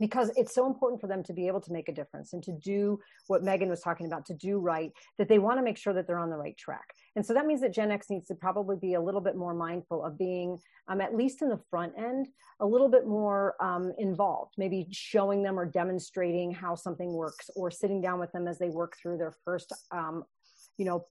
[0.00, 2.52] because it's so important for them to be able to make a difference and to
[2.52, 5.92] do what Megan was talking about, to do right, that they want to make sure
[5.92, 6.94] that they're on the right track.
[7.16, 9.54] And so that means that Gen X needs to probably be a little bit more
[9.54, 10.58] mindful of being,
[10.88, 12.28] um, at least in the front end,
[12.60, 17.70] a little bit more um, involved, maybe showing them or demonstrating how something works or
[17.70, 20.24] sitting down with them as they work through their first, um,
[20.76, 21.06] you know,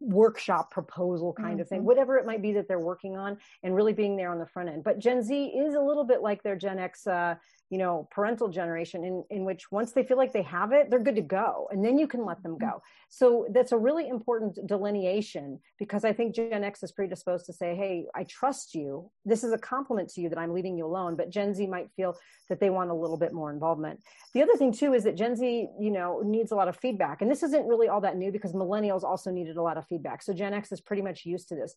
[0.00, 1.60] workshop proposal kind mm-hmm.
[1.60, 1.86] of thing, mm-hmm.
[1.86, 4.68] whatever it might be that they're working on, and really being there on the front
[4.68, 4.82] end.
[4.82, 7.36] But Gen Z is a little bit like their Gen X, uh,
[7.72, 11.02] you know parental generation in in which once they feel like they have it they're
[11.08, 12.68] good to go and then you can let them mm-hmm.
[12.68, 12.82] go.
[13.08, 17.74] So that's a really important delineation because i think gen x is predisposed to say
[17.74, 19.10] hey i trust you.
[19.24, 21.88] This is a compliment to you that i'm leaving you alone but gen z might
[21.96, 22.14] feel
[22.50, 24.00] that they want a little bit more involvement.
[24.34, 27.22] The other thing too is that gen z you know needs a lot of feedback
[27.22, 30.22] and this isn't really all that new because millennials also needed a lot of feedback.
[30.22, 31.74] So gen x is pretty much used to this.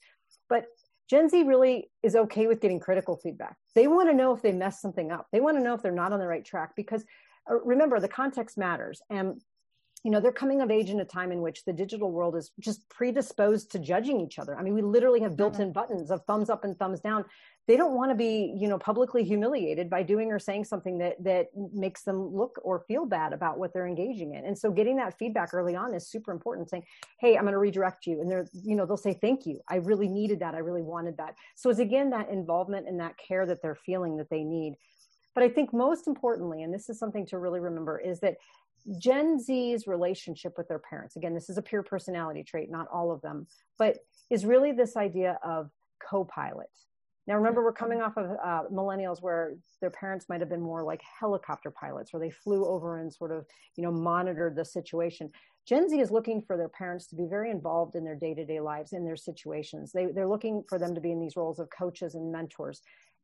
[0.50, 0.66] But
[1.10, 3.58] Gen Z really is okay with getting critical feedback.
[3.76, 5.28] They want to know if they mess something up.
[5.32, 7.04] They want to know if they're not on the right track because
[7.50, 9.02] uh, remember the context matters.
[9.10, 9.41] And
[10.04, 12.52] you know, they're coming of age in a time in which the digital world is
[12.60, 14.56] just predisposed to judging each other.
[14.56, 17.26] I mean, we literally have built-in buttons of thumbs up and thumbs down.
[17.67, 21.23] They don't want to be, you know, publicly humiliated by doing or saying something that
[21.23, 24.45] that makes them look or feel bad about what they're engaging in.
[24.45, 26.84] And so getting that feedback early on is super important saying,
[27.19, 29.60] "Hey, I'm going to redirect you." And they're, you know, they'll say, "Thank you.
[29.67, 30.54] I really needed that.
[30.54, 34.17] I really wanted that." So it's again that involvement and that care that they're feeling
[34.17, 34.75] that they need.
[35.34, 38.38] But I think most importantly, and this is something to really remember, is that
[38.99, 43.12] Gen Z's relationship with their parents, again, this is a peer personality trait, not all
[43.12, 43.47] of them,
[43.78, 43.97] but
[44.30, 46.69] is really this idea of co pilot.
[47.28, 50.84] Now, remember, we're coming off of uh, millennials where their parents might have been more
[50.84, 55.32] like helicopter pilots, where they flew over and sort of, you know, monitored the situation.
[55.68, 58.46] Gen Z is looking for their parents to be very involved in their day to
[58.46, 59.92] day lives, in their situations.
[59.92, 62.82] They, they're looking for them to be in these roles of coaches and mentors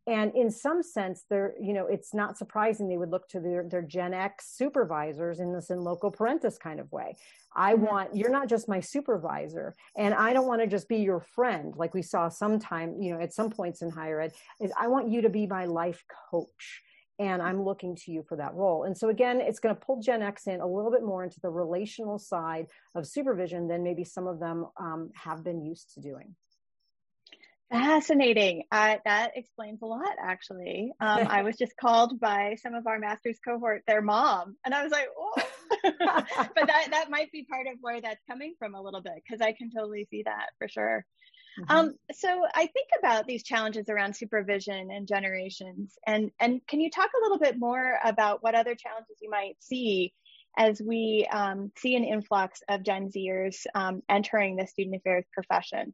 [0.08, 3.64] and in some sense they're you know it's not surprising they would look to their,
[3.68, 7.16] their gen x supervisors in this in loco parentis kind of way.
[7.56, 7.86] I mm-hmm.
[7.86, 11.76] want you're not just my supervisor and i don't want to just be your friend
[11.76, 15.10] like we saw sometime you know at some points in higher ed is i want
[15.10, 16.82] you to be my life coach
[17.20, 18.86] and i'm looking to you for that role.
[18.86, 21.40] And so again it's going to pull gen x in a little bit more into
[21.42, 26.02] the relational side of supervision than maybe some of them um, have been used to
[26.02, 26.36] doing
[27.72, 28.64] Fascinating.
[28.70, 30.92] Uh, that explains a lot, actually.
[31.00, 34.84] Um, I was just called by some of our master's cohort, their mom, and I
[34.84, 35.34] was like, oh.
[35.84, 39.40] but that, that might be part of where that's coming from a little bit, because
[39.40, 41.06] I can totally see that for sure.
[41.62, 41.78] Mm-hmm.
[41.78, 46.90] Um, so I think about these challenges around supervision and generations, and, and can you
[46.90, 50.14] talk a little bit more about what other challenges you might see
[50.58, 55.94] as we um, see an influx of Gen Zers um, entering the student affairs profession?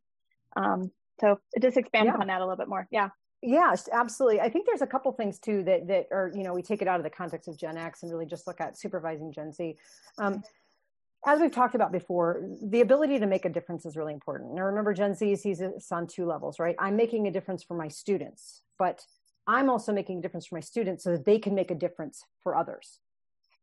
[0.56, 2.16] Um, so just expand yeah.
[2.16, 2.88] upon that a little bit more.
[2.92, 3.10] Yeah.
[3.42, 4.42] Yes, absolutely.
[4.42, 6.88] I think there's a couple things too that that are you know we take it
[6.88, 9.78] out of the context of Gen X and really just look at supervising Gen Z.
[10.18, 10.44] Um,
[11.26, 14.54] as we've talked about before, the ability to make a difference is really important.
[14.54, 16.76] Now, remember, Gen Z sees this on two levels, right?
[16.80, 19.04] I'm making a difference for my students, but
[19.46, 22.24] I'm also making a difference for my students so that they can make a difference
[22.42, 23.00] for others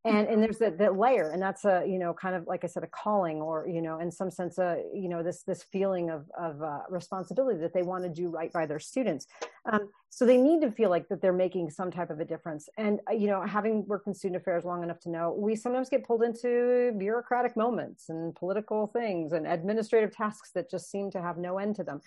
[0.05, 2.83] and and there's that, layer and that's a you know kind of like i said
[2.83, 6.31] a calling or you know in some sense a you know this this feeling of
[6.39, 9.27] of uh, responsibility that they want to do right by their students.
[9.71, 12.69] Um, so they need to feel like that they're making some type of a difference.
[12.77, 15.89] And uh, you know having worked in student affairs long enough to know we sometimes
[15.89, 21.23] get pulled into bureaucratic moments and political things and administrative tasks that just seem to
[21.23, 22.01] have no end to them.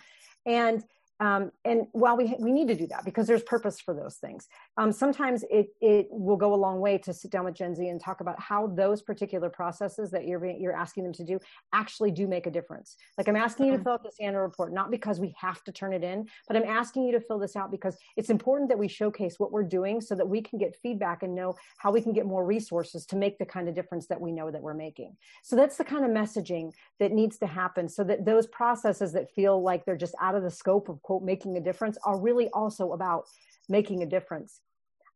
[0.46, 0.84] And
[1.20, 4.46] um, and while we we need to do that because there's purpose for those things,
[4.76, 7.88] um, sometimes it it will go a long way to sit down with Gen Z
[7.88, 11.40] and talk about how those particular processes that you're you're asking them to do
[11.72, 12.96] actually do make a difference.
[13.16, 13.84] Like I'm asking you to mm-hmm.
[13.84, 16.64] fill out this annual report not because we have to turn it in, but I'm
[16.64, 20.00] asking you to fill this out because it's important that we showcase what we're doing
[20.00, 23.16] so that we can get feedback and know how we can get more resources to
[23.16, 25.16] make the kind of difference that we know that we're making.
[25.42, 29.32] So that's the kind of messaging that needs to happen so that those processes that
[29.34, 32.50] feel like they're just out of the scope of quote making a difference are really
[32.50, 33.24] also about
[33.66, 34.60] making a difference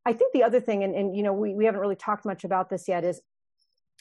[0.06, 2.44] i think the other thing and, and you know we, we haven't really talked much
[2.44, 3.20] about this yet is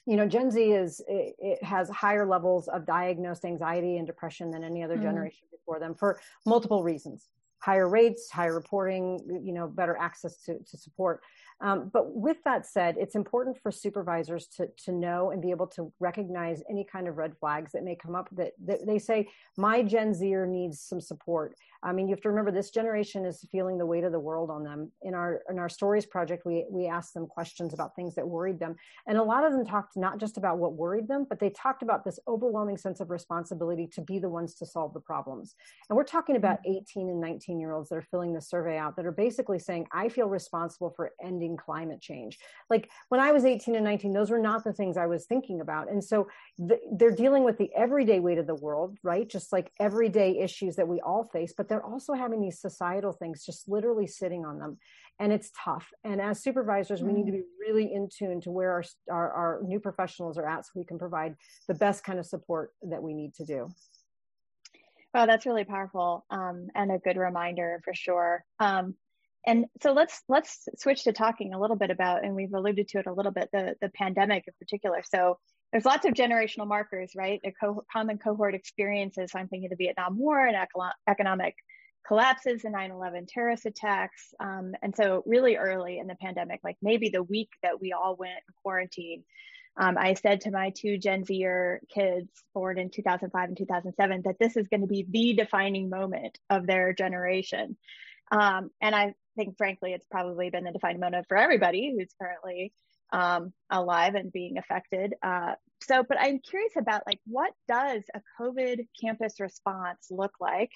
[0.05, 4.51] you know gen z is it, it has higher levels of diagnosed anxiety and depression
[4.51, 5.01] than any other mm.
[5.01, 7.27] generation before them for multiple reasons
[7.61, 11.21] higher rates, higher reporting, you know, better access to, to support.
[11.61, 15.67] Um, but with that said, it's important for supervisors to, to know and be able
[15.67, 19.27] to recognize any kind of red flags that may come up that, that they say,
[19.57, 21.55] my Gen Zer needs some support.
[21.83, 24.49] I mean, you have to remember this generation is feeling the weight of the world
[24.49, 24.91] on them.
[25.01, 28.59] In our, in our stories project, we, we asked them questions about things that worried
[28.59, 28.75] them.
[29.07, 31.81] And a lot of them talked not just about what worried them, but they talked
[31.81, 35.55] about this overwhelming sense of responsibility to be the ones to solve the problems.
[35.89, 36.77] And we're talking about mm-hmm.
[36.77, 39.87] 18 and 19 year olds that are filling the survey out that are basically saying,
[39.91, 42.37] I feel responsible for ending climate change.
[42.69, 45.61] Like when I was 18 and 19, those were not the things I was thinking
[45.61, 45.89] about.
[45.89, 46.27] And so
[46.57, 49.27] the, they're dealing with the everyday weight of the world, right?
[49.29, 53.45] Just like everyday issues that we all face, but they're also having these societal things
[53.45, 54.77] just literally sitting on them.
[55.19, 55.87] And it's tough.
[56.03, 57.07] And as supervisors, mm-hmm.
[57.07, 57.59] we need to be mm.
[57.59, 60.97] really in tune to where our, our, our new professionals are at so we can
[60.97, 61.35] provide
[61.67, 63.69] the best kind of support that we need to do.
[65.13, 68.45] Wow, that's really powerful um, and a good reminder for sure.
[68.59, 68.95] Um,
[69.45, 72.99] and so let's let's switch to talking a little bit about, and we've alluded to
[72.99, 75.01] it a little bit, the the pandemic in particular.
[75.03, 75.37] So
[75.71, 77.39] there's lots of generational markers, right?
[77.43, 79.31] The co- common cohort experiences.
[79.33, 81.55] I'm thinking of the Vietnam War and eco- economic
[82.05, 87.09] collapses, the 9/11 terrorist attacks, um, and so really early in the pandemic, like maybe
[87.09, 89.23] the week that we all went quarantine.
[89.77, 94.37] Um, I said to my two Gen Zer kids born in 2005 and 2007 that
[94.39, 97.77] this is going to be the defining moment of their generation.
[98.31, 102.73] Um, and I think, frankly, it's probably been the defining moment for everybody who's currently
[103.11, 105.13] um, alive and being affected.
[105.21, 110.71] Uh, so, but I'm curious about like what does a COVID campus response look like,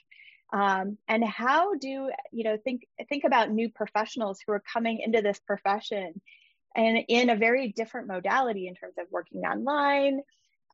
[0.52, 5.22] um, and how do you know think think about new professionals who are coming into
[5.22, 6.20] this profession,
[6.76, 10.22] and in a very different modality in terms of working online,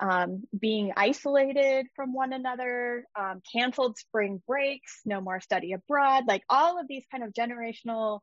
[0.02, 6.44] um, being isolated from one another, um, canceled spring breaks, no more study abroad, like
[6.50, 8.20] all of these kind of generational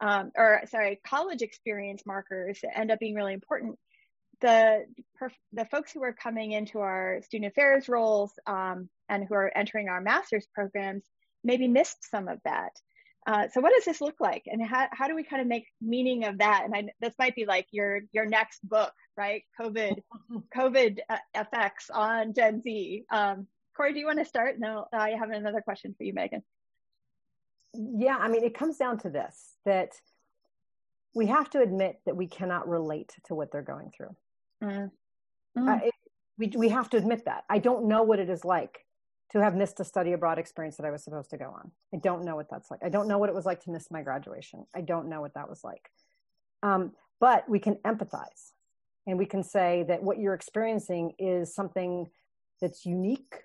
[0.00, 3.76] um, or sorry, college experience markers that end up being really important.
[4.40, 4.84] The
[5.52, 9.88] the folks who are coming into our student affairs roles um, and who are entering
[9.88, 11.02] our master's programs
[11.42, 12.72] maybe missed some of that.
[13.26, 15.66] Uh, so what does this look like, and how, how do we kind of make
[15.80, 16.62] meaning of that?
[16.64, 19.42] And I, this might be like your your next book, right?
[19.60, 20.02] COVID
[20.56, 23.04] COVID uh, effects on Gen Z.
[23.10, 23.46] Um,
[23.76, 24.58] Corey, do you want to start?
[24.58, 26.42] No, I have another question for you, Megan.
[27.74, 29.92] Yeah, I mean, it comes down to this that
[31.14, 34.16] we have to admit that we cannot relate to what they're going through.
[34.62, 34.90] Mm.
[35.56, 35.68] Mm.
[35.68, 35.94] Uh, it,
[36.38, 37.44] we, we have to admit that.
[37.50, 38.84] I don't know what it is like
[39.30, 41.70] to have missed a study abroad experience that I was supposed to go on.
[41.92, 42.80] I don't know what that's like.
[42.82, 44.66] I don't know what it was like to miss my graduation.
[44.74, 45.90] I don't know what that was like.
[46.62, 48.52] Um, but we can empathize
[49.06, 52.08] and we can say that what you're experiencing is something
[52.60, 53.42] that's unique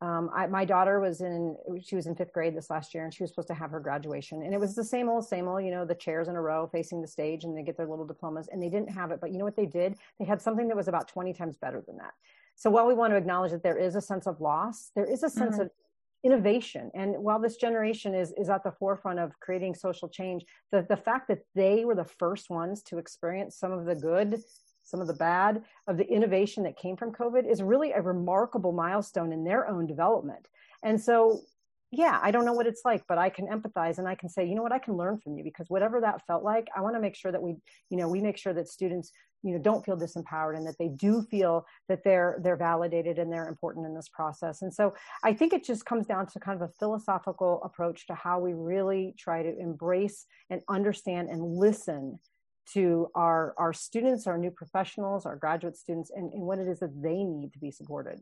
[0.00, 3.12] um, I, my daughter was in she was in fifth grade this last year and
[3.12, 5.64] she was supposed to have her graduation and it was the same old same old
[5.64, 8.06] you know the chairs in a row facing the stage and they get their little
[8.06, 10.68] diplomas and they didn't have it but you know what they did they had something
[10.68, 12.14] that was about 20 times better than that
[12.58, 15.22] so while we want to acknowledge that there is a sense of loss there is
[15.22, 15.62] a sense mm-hmm.
[15.62, 15.70] of
[16.24, 20.84] innovation and while this generation is is at the forefront of creating social change the
[20.88, 24.42] the fact that they were the first ones to experience some of the good
[24.88, 28.72] some of the bad of the innovation that came from COVID is really a remarkable
[28.72, 30.48] milestone in their own development.
[30.82, 31.42] And so,
[31.90, 34.46] yeah, I don't know what it's like, but I can empathize and I can say,
[34.46, 36.96] you know what, I can learn from you because whatever that felt like, I want
[36.96, 37.56] to make sure that we,
[37.88, 39.10] you know, we make sure that students,
[39.42, 43.32] you know, don't feel disempowered and that they do feel that they're they're validated and
[43.32, 44.60] they're important in this process.
[44.60, 48.14] And so I think it just comes down to kind of a philosophical approach to
[48.14, 52.18] how we really try to embrace and understand and listen
[52.74, 56.80] to our, our students, our new professionals, our graduate students, and, and what it is
[56.80, 58.20] that they need to be supported.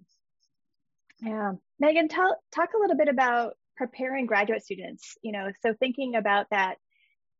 [1.20, 1.52] Yeah.
[1.78, 6.46] Megan, tell, talk a little bit about preparing graduate students, you know, so thinking about
[6.50, 6.76] that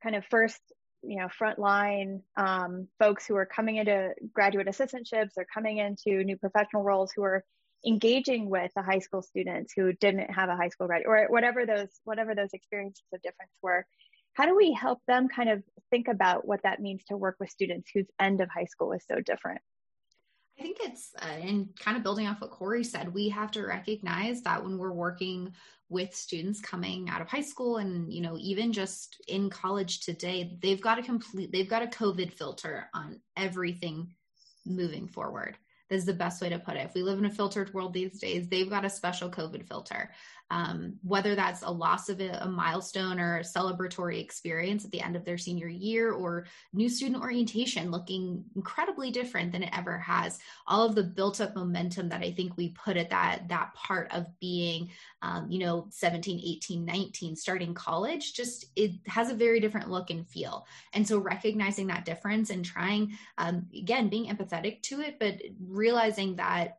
[0.03, 0.61] kind of first,
[1.03, 6.37] you know, frontline um, folks who are coming into graduate assistantships or coming into new
[6.37, 7.45] professional roles who are
[7.87, 11.67] engaging with the high school students who didn't have a high school grad or whatever
[11.67, 13.87] those whatever those experiences of difference were
[14.37, 17.49] how do we help them kind of think about what that means to work with
[17.49, 19.63] students whose end of high school is so different?
[20.59, 23.67] I think it's, uh, and kind of building off what Corey said, we have to
[23.67, 25.53] recognize that when we're working
[25.89, 30.57] with students coming out of high school and, you know, even just in college today,
[30.63, 34.15] they've got a complete, they've got a COVID filter on everything
[34.65, 35.57] moving forward.
[35.89, 36.87] This is the best way to put it.
[36.87, 40.11] If we live in a filtered world these days, they've got a special COVID filter.
[40.51, 45.01] Um, whether that's a loss of a, a, milestone or a celebratory experience at the
[45.01, 49.99] end of their senior year or new student orientation looking incredibly different than it ever
[49.99, 50.39] has.
[50.69, 54.13] All of the built up momentum that I think we put at that, that part
[54.13, 54.91] of being,
[55.21, 60.11] um, you know, 17, 18, 19, starting college, just it has a very different look
[60.11, 60.67] and feel.
[60.93, 66.37] And so recognizing that difference and trying, um, again, being empathetic to it, but realizing
[66.37, 66.79] that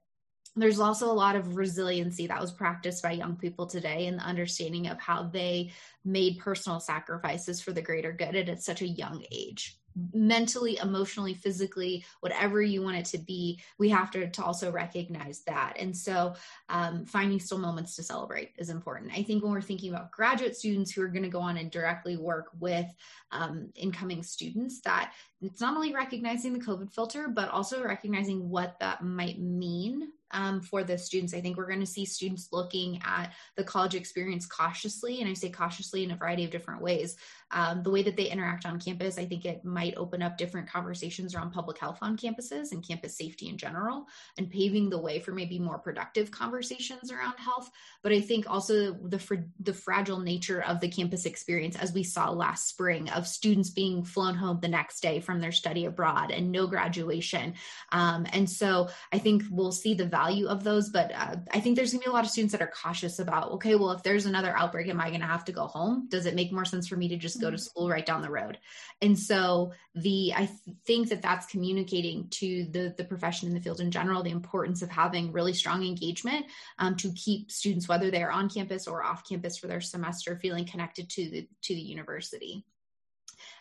[0.57, 4.23] there's also a lot of resiliency that was practiced by young people today and the
[4.23, 5.71] understanding of how they
[6.03, 9.77] made personal sacrifices for the greater good at such a young age.
[10.13, 15.41] Mentally emotionally physically whatever you want it to be we have to, to also recognize
[15.47, 15.75] that.
[15.79, 16.35] And so
[16.69, 19.11] um, finding still moments to celebrate is important.
[19.17, 21.71] I think when we're thinking about graduate students who are going to go on and
[21.71, 22.85] directly work with
[23.31, 28.79] um, incoming students that it's not only recognizing the covid filter but also recognizing what
[28.79, 31.33] that might mean um, for the students.
[31.33, 35.33] I think we're going to see students looking at the college experience cautiously, and I
[35.33, 37.15] say cautiously in a variety of different ways.
[37.51, 40.69] Um, the way that they interact on campus, I think it might open up different
[40.69, 45.19] conversations around public health on campuses and campus safety in general, and paving the way
[45.19, 47.69] for maybe more productive conversations around health.
[48.03, 52.03] But I think also the fr- the fragile nature of the campus experience, as we
[52.03, 56.31] saw last spring, of students being flown home the next day from their study abroad
[56.31, 57.53] and no graduation.
[57.91, 60.89] Um, and so I think we'll see the value of those.
[60.89, 63.19] But uh, I think there's going to be a lot of students that are cautious
[63.19, 66.07] about, okay, well, if there's another outbreak, am I going to have to go home?
[66.09, 68.29] Does it make more sense for me to just go to school right down the
[68.29, 68.57] road?
[69.01, 70.49] And so the I
[70.85, 74.81] think that that's communicating to the the profession in the field in general the importance
[74.81, 76.45] of having really strong engagement
[76.79, 80.39] um, to keep students, whether they are on campus or off campus for their semester,
[80.41, 82.65] feeling connected to the to the university.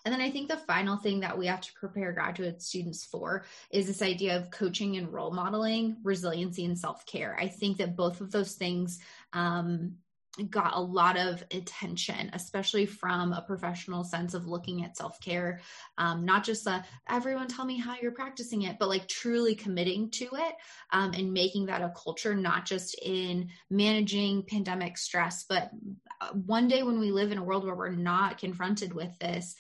[0.05, 3.45] And then I think the final thing that we have to prepare graduate students for
[3.71, 7.37] is this idea of coaching and role modeling, resiliency, and self care.
[7.39, 9.01] I think that both of those things
[9.33, 9.97] um,
[10.45, 15.61] got a lot of attention, especially from a professional sense of looking at self care.
[15.99, 20.11] Um, not just the everyone tell me how you're practicing it, but like truly committing
[20.13, 20.55] to it
[20.93, 25.71] um, and making that a culture, not just in managing pandemic stress, but
[26.21, 29.57] uh, one day when we live in a world where we're not confronted with this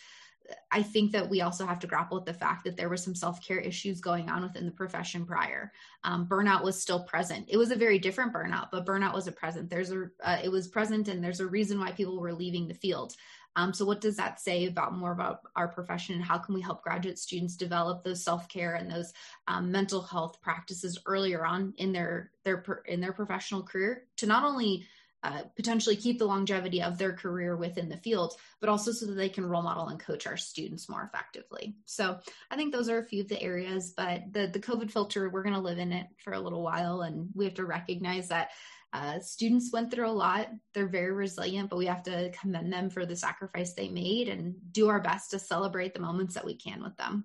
[0.71, 3.15] I think that we also have to grapple with the fact that there were some
[3.15, 5.73] self care issues going on within the profession prior.
[6.05, 7.47] Um, burnout was still present.
[7.49, 9.71] It was a very different burnout, but burnout was a present.
[9.71, 12.75] There's a uh, it was present, and there's a reason why people were leaving the
[12.75, 13.15] field.
[13.57, 16.61] Um, so, what does that say about more about our profession, and how can we
[16.61, 19.15] help graduate students develop those self care and those
[19.49, 24.45] um, mental health practices earlier on in their their in their professional career to not
[24.45, 24.87] only
[25.27, 29.15] uh, potentially keep the longevity of their career within the field, but also so that
[29.15, 31.75] they can role model and coach our students more effectively.
[31.85, 32.19] So
[32.49, 35.43] I think those are a few of the areas, but the, the COVID filter, we're
[35.43, 37.03] going to live in it for a little while.
[37.03, 38.51] And we have to recognize that
[38.93, 40.49] uh, students went through a lot.
[40.75, 44.55] They're very resilient, but we have to commend them for the sacrifice they made and
[44.71, 47.25] do our best to celebrate the moments that we can with them.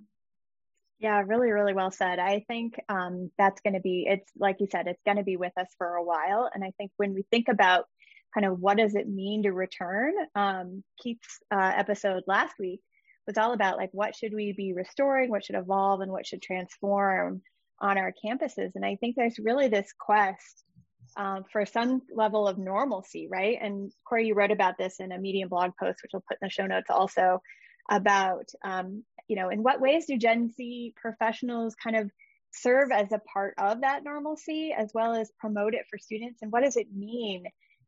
[1.02, 2.20] Yeah, really, really well said.
[2.20, 5.36] I think um, that's going to be, it's like you said, it's going to be
[5.36, 6.48] with us for a while.
[6.54, 7.86] And I think when we think about
[8.36, 12.82] kind of what does it mean to return, um, Keith's uh, episode last week
[13.26, 16.44] was all about like what should we be restoring, what should evolve, and what should
[16.44, 17.42] transform
[17.80, 18.70] on our campuses.
[18.76, 20.64] And I think there's really this quest
[21.18, 23.58] um, for some level of normalcy, right?
[23.60, 26.46] And Corey, you wrote about this in a Medium blog post, which I'll put in
[26.46, 27.42] the show notes also,
[27.90, 32.12] about um, you know, in what ways do Gen Z professionals kind of
[32.52, 36.42] serve as a part of that normalcy as well as promote it for students?
[36.42, 37.46] And what does it mean?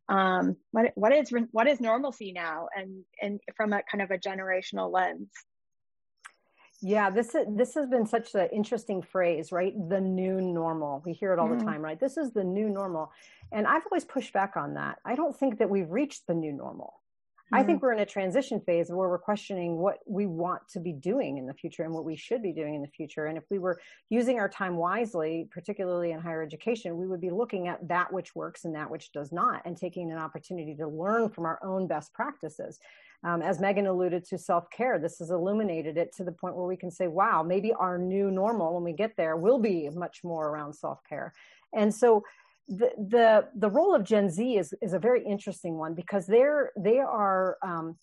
[0.07, 2.69] Um, what, what is, what is normalcy now?
[2.73, 5.31] And, and from a kind of a generational lens?
[6.81, 9.73] Yeah, this is, this has been such an interesting phrase, right?
[9.89, 11.03] The new normal.
[11.05, 11.59] We hear it all mm-hmm.
[11.59, 11.99] the time, right?
[11.99, 13.11] This is the new normal.
[13.51, 14.99] And I've always pushed back on that.
[15.03, 16.93] I don't think that we've reached the new normal.
[17.53, 17.85] I think mm-hmm.
[17.85, 21.45] we're in a transition phase where we're questioning what we want to be doing in
[21.45, 23.27] the future and what we should be doing in the future.
[23.27, 23.79] And if we were
[24.09, 28.35] using our time wisely, particularly in higher education, we would be looking at that which
[28.35, 31.87] works and that which does not, and taking an opportunity to learn from our own
[31.87, 32.79] best practices.
[33.23, 36.65] Um, as Megan alluded to self care, this has illuminated it to the point where
[36.65, 40.23] we can say, wow, maybe our new normal when we get there will be much
[40.23, 41.33] more around self care.
[41.73, 42.23] And so,
[42.67, 46.71] the the the role of Gen Z is is a very interesting one because they're
[46.77, 47.97] they are um,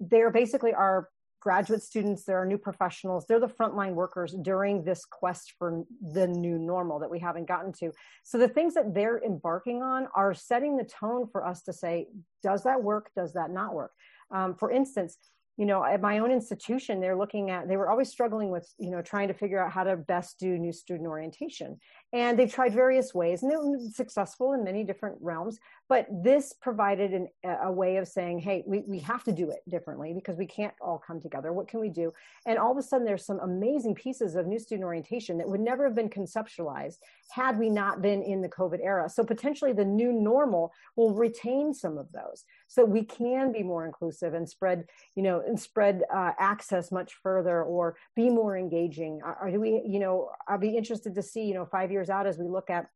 [0.00, 1.08] they're basically our
[1.40, 6.58] graduate students, they're new professionals, they're the frontline workers during this quest for the new
[6.58, 7.92] normal that we haven't gotten to.
[8.24, 12.08] So the things that they're embarking on are setting the tone for us to say,
[12.42, 13.10] does that work?
[13.14, 13.92] Does that not work?
[14.30, 15.18] Um, for instance,
[15.56, 18.90] you know at my own institution they're looking at they were always struggling with you
[18.90, 21.78] know trying to figure out how to best do new student orientation.
[22.12, 26.52] And they've tried various ways and they were successful in many different realms but this
[26.52, 27.28] provided an,
[27.62, 30.74] a way of saying hey we, we have to do it differently because we can't
[30.80, 31.52] all come together.
[31.52, 32.12] What can we do?
[32.46, 35.60] And all of a sudden there's some amazing pieces of new student orientation that would
[35.60, 36.98] never have been conceptualized
[37.30, 39.08] had we not been in the covid era.
[39.08, 42.44] So potentially the new normal will retain some of those
[42.74, 47.14] so we can be more inclusive and spread you know and spread uh, access much
[47.22, 49.20] further or be more engaging.
[49.22, 52.26] Or do we you know i'll be interested to see you know five years out
[52.26, 52.86] as we look at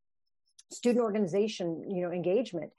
[0.71, 2.71] student organization you know engagement.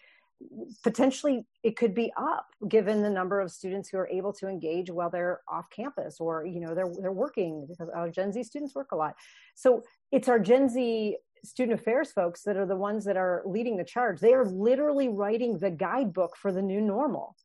[0.83, 4.91] Potentially it could be up given the number of students who are able to engage
[4.91, 8.75] while they're off campus or you know they're they're working because our gen z students
[8.75, 9.15] work a lot.
[9.55, 9.83] So
[10.13, 13.85] it's our gen z student affairs folks that are the ones that are leading the
[13.85, 17.37] charge they are literally writing the guidebook for the new normal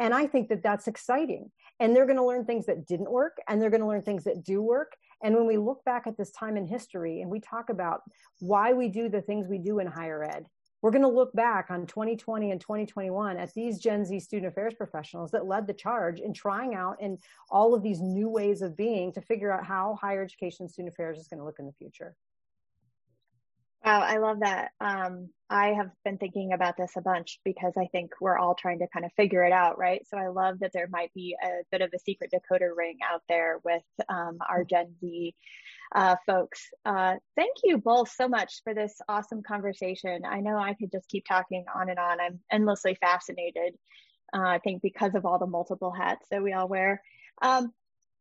[0.00, 1.52] and I think that that's exciting.
[1.78, 4.24] And they're going to learn things that didn't work and they're going to learn things
[4.24, 4.96] that do work.
[5.22, 8.00] And when we look back at this time in history and we talk about
[8.38, 10.46] why we do the things we do in higher ed,
[10.80, 14.72] we're going to look back on 2020 and 2021 at these Gen Z student affairs
[14.72, 17.18] professionals that led the charge in trying out and
[17.50, 21.18] all of these new ways of being to figure out how higher education student affairs
[21.18, 22.16] is going to look in the future.
[23.84, 24.72] Wow, I love that.
[24.80, 28.80] Um, I have been thinking about this a bunch because I think we're all trying
[28.80, 30.06] to kind of figure it out, right?
[30.08, 33.22] So I love that there might be a bit of a secret decoder ring out
[33.28, 35.34] there with um, our Gen Z
[35.94, 36.68] uh, folks.
[36.84, 40.24] Uh, thank you both so much for this awesome conversation.
[40.26, 42.20] I know I could just keep talking on and on.
[42.20, 43.74] I'm endlessly fascinated,
[44.34, 47.02] uh, I think, because of all the multiple hats that we all wear.
[47.42, 47.72] Um,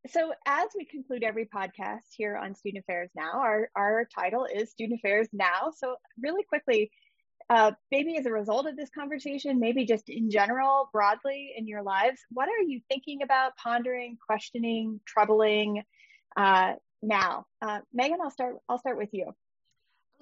[0.07, 4.71] so as we conclude every podcast here on Student Affairs Now, our, our title is
[4.71, 5.71] Student Affairs Now.
[5.75, 6.91] So really quickly,
[7.49, 11.81] uh, maybe as a result of this conversation, maybe just in general, broadly in your
[11.81, 15.83] lives, what are you thinking about, pondering, questioning, troubling
[16.37, 17.45] uh, now?
[17.61, 18.57] Uh, Megan, I'll start.
[18.69, 19.33] I'll start with you.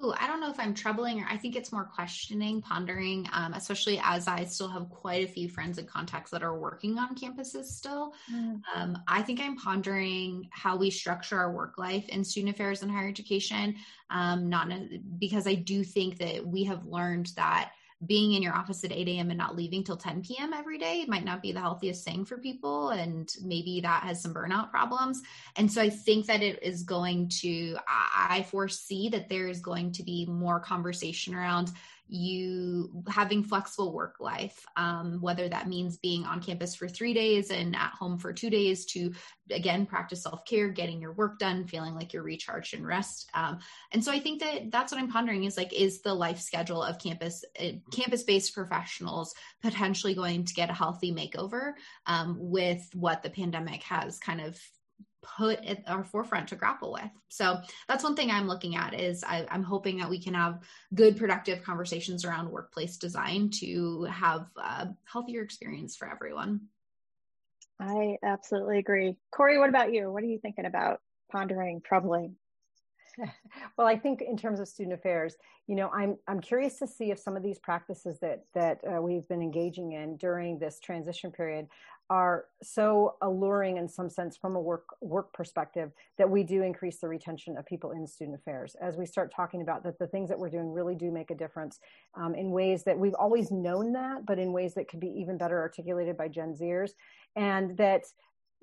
[0.00, 3.52] Oh, I don't know if I'm troubling or I think it's more questioning, pondering, um,
[3.54, 7.16] especially as I still have quite a few friends and contacts that are working on
[7.16, 8.14] campuses still.
[8.32, 8.60] Mm.
[8.74, 12.92] Um, I think I'm pondering how we structure our work life in student affairs and
[12.92, 13.74] higher education.
[14.10, 14.70] Um, not
[15.18, 17.72] because I do think that we have learned that
[18.06, 19.30] being in your office at 8 a.m.
[19.30, 20.52] and not leaving till 10 p.m.
[20.52, 22.90] every day might not be the healthiest thing for people.
[22.90, 25.20] And maybe that has some burnout problems.
[25.56, 29.92] And so I think that it is going to, I foresee that there is going
[29.92, 31.72] to be more conversation around
[32.08, 37.50] you having flexible work life, um, whether that means being on campus for three days
[37.50, 39.12] and at home for two days to
[39.50, 43.28] again practice self care, getting your work done, feeling like you're recharged and rest.
[43.34, 43.58] Um,
[43.92, 46.82] and so I think that that's what I'm pondering is like, is the life schedule
[46.82, 51.72] of campus uh, campus based professionals potentially going to get a healthy makeover
[52.06, 54.58] um, with what the pandemic has kind of
[55.36, 57.10] put at our forefront to grapple with.
[57.28, 60.60] So that's one thing I'm looking at is I, am hoping that we can have
[60.94, 66.62] good, productive conversations around workplace design to have a healthier experience for everyone.
[67.80, 69.16] I absolutely agree.
[69.30, 70.10] Corey, what about you?
[70.10, 71.00] What are you thinking about
[71.30, 72.36] pondering, troubling?
[73.76, 77.10] well, I think in terms of student affairs, you know, I'm I'm curious to see
[77.10, 81.30] if some of these practices that that uh, we've been engaging in during this transition
[81.30, 81.68] period
[82.10, 86.98] are so alluring in some sense from a work work perspective that we do increase
[86.98, 88.76] the retention of people in student affairs.
[88.80, 91.34] As we start talking about that the things that we're doing really do make a
[91.34, 91.80] difference
[92.14, 95.36] um, in ways that we've always known that but in ways that could be even
[95.36, 96.92] better articulated by gen zers
[97.36, 98.04] and that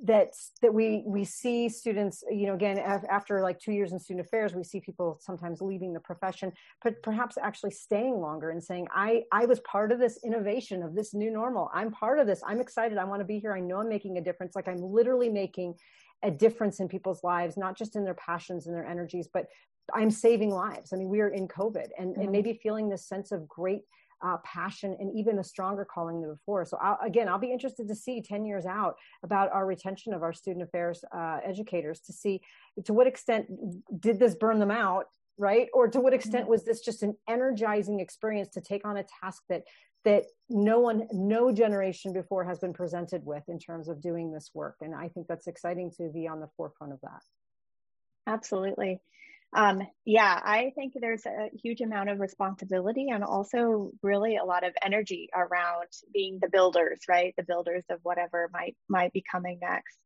[0.04, 4.26] that that we we see students you know again after like two years in student
[4.26, 6.52] affairs we see people sometimes leaving the profession
[6.84, 10.96] but perhaps actually staying longer and saying i i was part of this innovation of
[10.96, 11.70] this new normal.
[11.74, 12.42] I'm part of this.
[12.46, 12.98] I'm excited.
[12.98, 13.54] I want to be here.
[13.54, 14.56] I know i'm making a difference.
[14.56, 15.76] Like i'm literally making
[16.24, 19.48] a difference in people's lives not just in their passions and their energies but
[19.94, 20.92] i'm saving lives.
[20.92, 22.22] I mean we are in covid and, mm-hmm.
[22.22, 23.84] and maybe feeling this sense of great
[24.22, 26.66] uh, passion and even a stronger calling than before.
[26.66, 30.24] So I'll, again, I'll be interested to see 10 years out about our retention of
[30.24, 32.42] our student affairs uh, educators to see
[32.86, 33.48] to what extent
[34.00, 35.06] did this burn them out,
[35.38, 35.68] right?
[35.74, 36.52] Or to what extent mm-hmm.
[36.52, 39.64] was this just an energizing experience to take on a task that
[40.06, 44.52] that no one, no generation before has been presented with in terms of doing this
[44.54, 44.76] work.
[44.82, 47.24] And I think that's exciting to be on the forefront of that.
[48.28, 49.02] Absolutely.
[49.54, 54.66] Um, yeah, I think there's a huge amount of responsibility and also really a lot
[54.66, 57.34] of energy around being the builders, right?
[57.38, 59.98] The builders of whatever might might be coming next.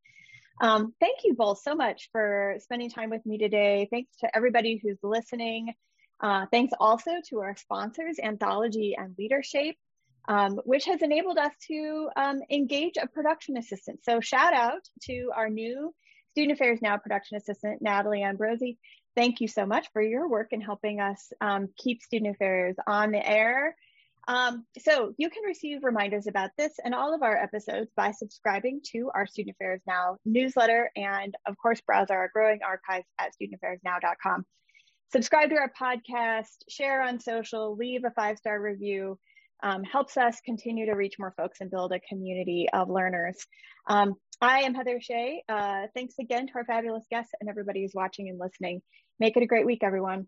[0.62, 3.88] Um, thank you both so much for spending time with me today.
[3.90, 5.74] Thanks to everybody who's listening.
[6.22, 9.78] Uh, thanks also to our sponsors, Anthology and Leadershape.
[10.28, 14.00] um, which has enabled us to um, engage a production assistant.
[14.04, 15.94] So shout out to our new
[16.32, 18.78] Student Affairs Now production assistant, Natalie Ambrosi.
[19.16, 23.12] Thank you so much for your work in helping us um, keep Student Affairs on
[23.12, 23.76] the air.
[24.28, 28.82] Um, so you can receive reminders about this and all of our episodes by subscribing
[28.92, 34.46] to our Student Affairs Now newsletter and of course browse our growing archives at studentaffairsnow.com.
[35.12, 39.18] Subscribe to our podcast, share on social, leave a five-star review.
[39.62, 43.36] Um, helps us continue to reach more folks and build a community of learners.
[43.90, 45.44] Um, I am Heather Shea.
[45.50, 48.82] Uh, thanks again to our fabulous guests and everybody who's watching and listening.
[49.20, 50.28] Make it a great week, everyone.